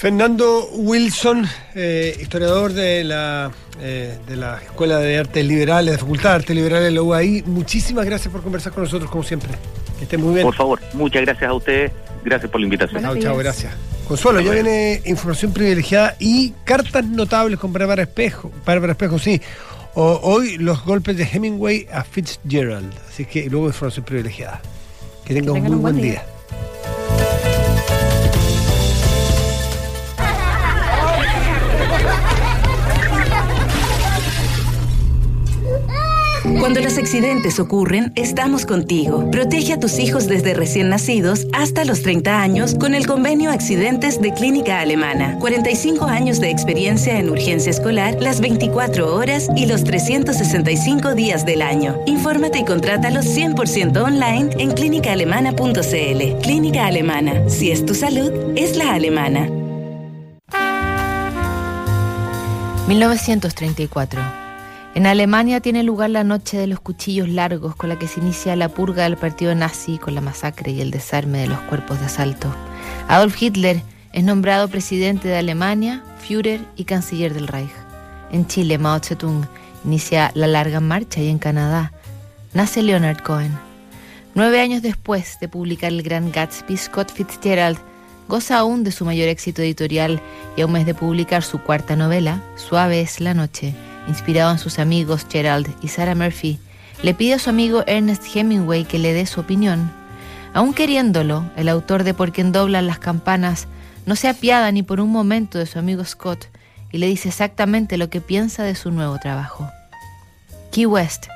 [0.04, 3.50] Fernando Wilson, eh, historiador de la,
[3.80, 7.42] eh, de la Escuela de Artes Liberales, de Facultad de Artes Liberales de la UAI,
[7.46, 9.48] muchísimas gracias por conversar con nosotros, como siempre.
[9.96, 10.44] Que esté muy bien.
[10.46, 11.90] Por favor, muchas gracias a ustedes.
[12.22, 13.00] Gracias por la invitación.
[13.02, 13.72] Chao, chao, gracias.
[14.06, 18.52] Consuelo, ya viene información privilegiada y cartas notables con Bárbara Espejo.
[18.66, 19.40] Bárbara Espejo, sí.
[19.94, 22.92] O- hoy los golpes de Hemingway a Fitzgerald.
[23.08, 24.60] Así que luego información privilegiada.
[25.24, 26.26] Que tenga un muy buen día.
[36.44, 39.30] Cuando los accidentes ocurren, estamos contigo.
[39.30, 44.20] Protege a tus hijos desde recién nacidos hasta los 30 años con el convenio Accidentes
[44.20, 45.38] de Clínica Alemana.
[45.38, 51.62] 45 años de experiencia en urgencia escolar, las 24 horas y los 365 días del
[51.62, 51.98] año.
[52.04, 56.42] Infórmate y contrátalos 100% online en clínicaalemana.cl.
[56.42, 57.48] Clínica Alemana.
[57.48, 59.48] Si es tu salud, es la alemana.
[62.86, 64.43] 1934.
[64.94, 68.54] En Alemania tiene lugar la Noche de los Cuchillos Largos, con la que se inicia
[68.54, 72.06] la purga del partido nazi con la masacre y el desarme de los cuerpos de
[72.06, 72.54] asalto.
[73.08, 73.82] Adolf Hitler
[74.12, 77.72] es nombrado presidente de Alemania, Führer y canciller del Reich.
[78.30, 79.48] En Chile, Mao Zedong
[79.84, 81.92] inicia la larga marcha y en Canadá
[82.52, 83.58] nace Leonard Cohen.
[84.36, 87.78] Nueve años después de publicar El Gran Gatsby, Scott Fitzgerald
[88.28, 90.20] goza aún de su mayor éxito editorial
[90.56, 93.74] y a un mes de publicar su cuarta novela, Suave es la noche,
[94.08, 96.58] inspirado en sus amigos Gerald y Sarah Murphy,
[97.02, 99.90] le pide a su amigo Ernest Hemingway que le dé su opinión.
[100.52, 103.66] Aún queriéndolo, el autor de Por quien doblan las campanas
[104.06, 106.46] no se apiada ni por un momento de su amigo Scott
[106.92, 109.68] y le dice exactamente lo que piensa de su nuevo trabajo.
[110.70, 111.26] Key West,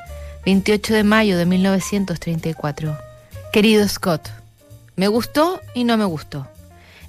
[0.45, 2.97] 28 de mayo de 1934.
[3.53, 4.31] Querido Scott,
[4.97, 6.47] me gustó y no me gustó.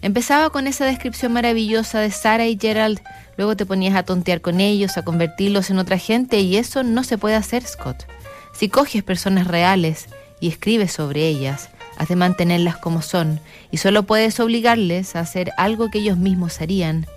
[0.02, 3.02] Empezaba con esa descripción maravillosa de Sarah y Gerald,
[3.40, 7.06] luego te ponías a tontear con ellos, a convertirlos en otra gente y eso no
[7.06, 8.06] se puede hacer, Scott.
[8.52, 10.08] Si coges personas reales
[10.42, 13.40] y escribes sobre ellas, has de mantenerlas como son
[13.72, 17.08] y solo puedes obligarles a hacer algo que ellos mismos harían.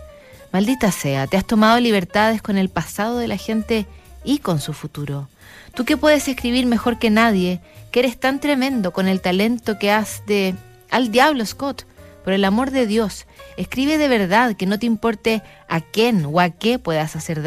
[0.52, 3.86] Maldita sea, te has tomado libertades con el pasado de la gente
[4.22, 5.28] y con su futuro.
[5.74, 7.60] Tú que puedes escribir mejor que nadie,
[7.90, 10.54] que eres tan tremendo con el talento que has de...
[10.88, 11.84] Al diablo, Scott,
[12.24, 16.40] por el amor de Dios, escribe de verdad que no te importe a quién o
[16.40, 17.38] a qué puedas hacer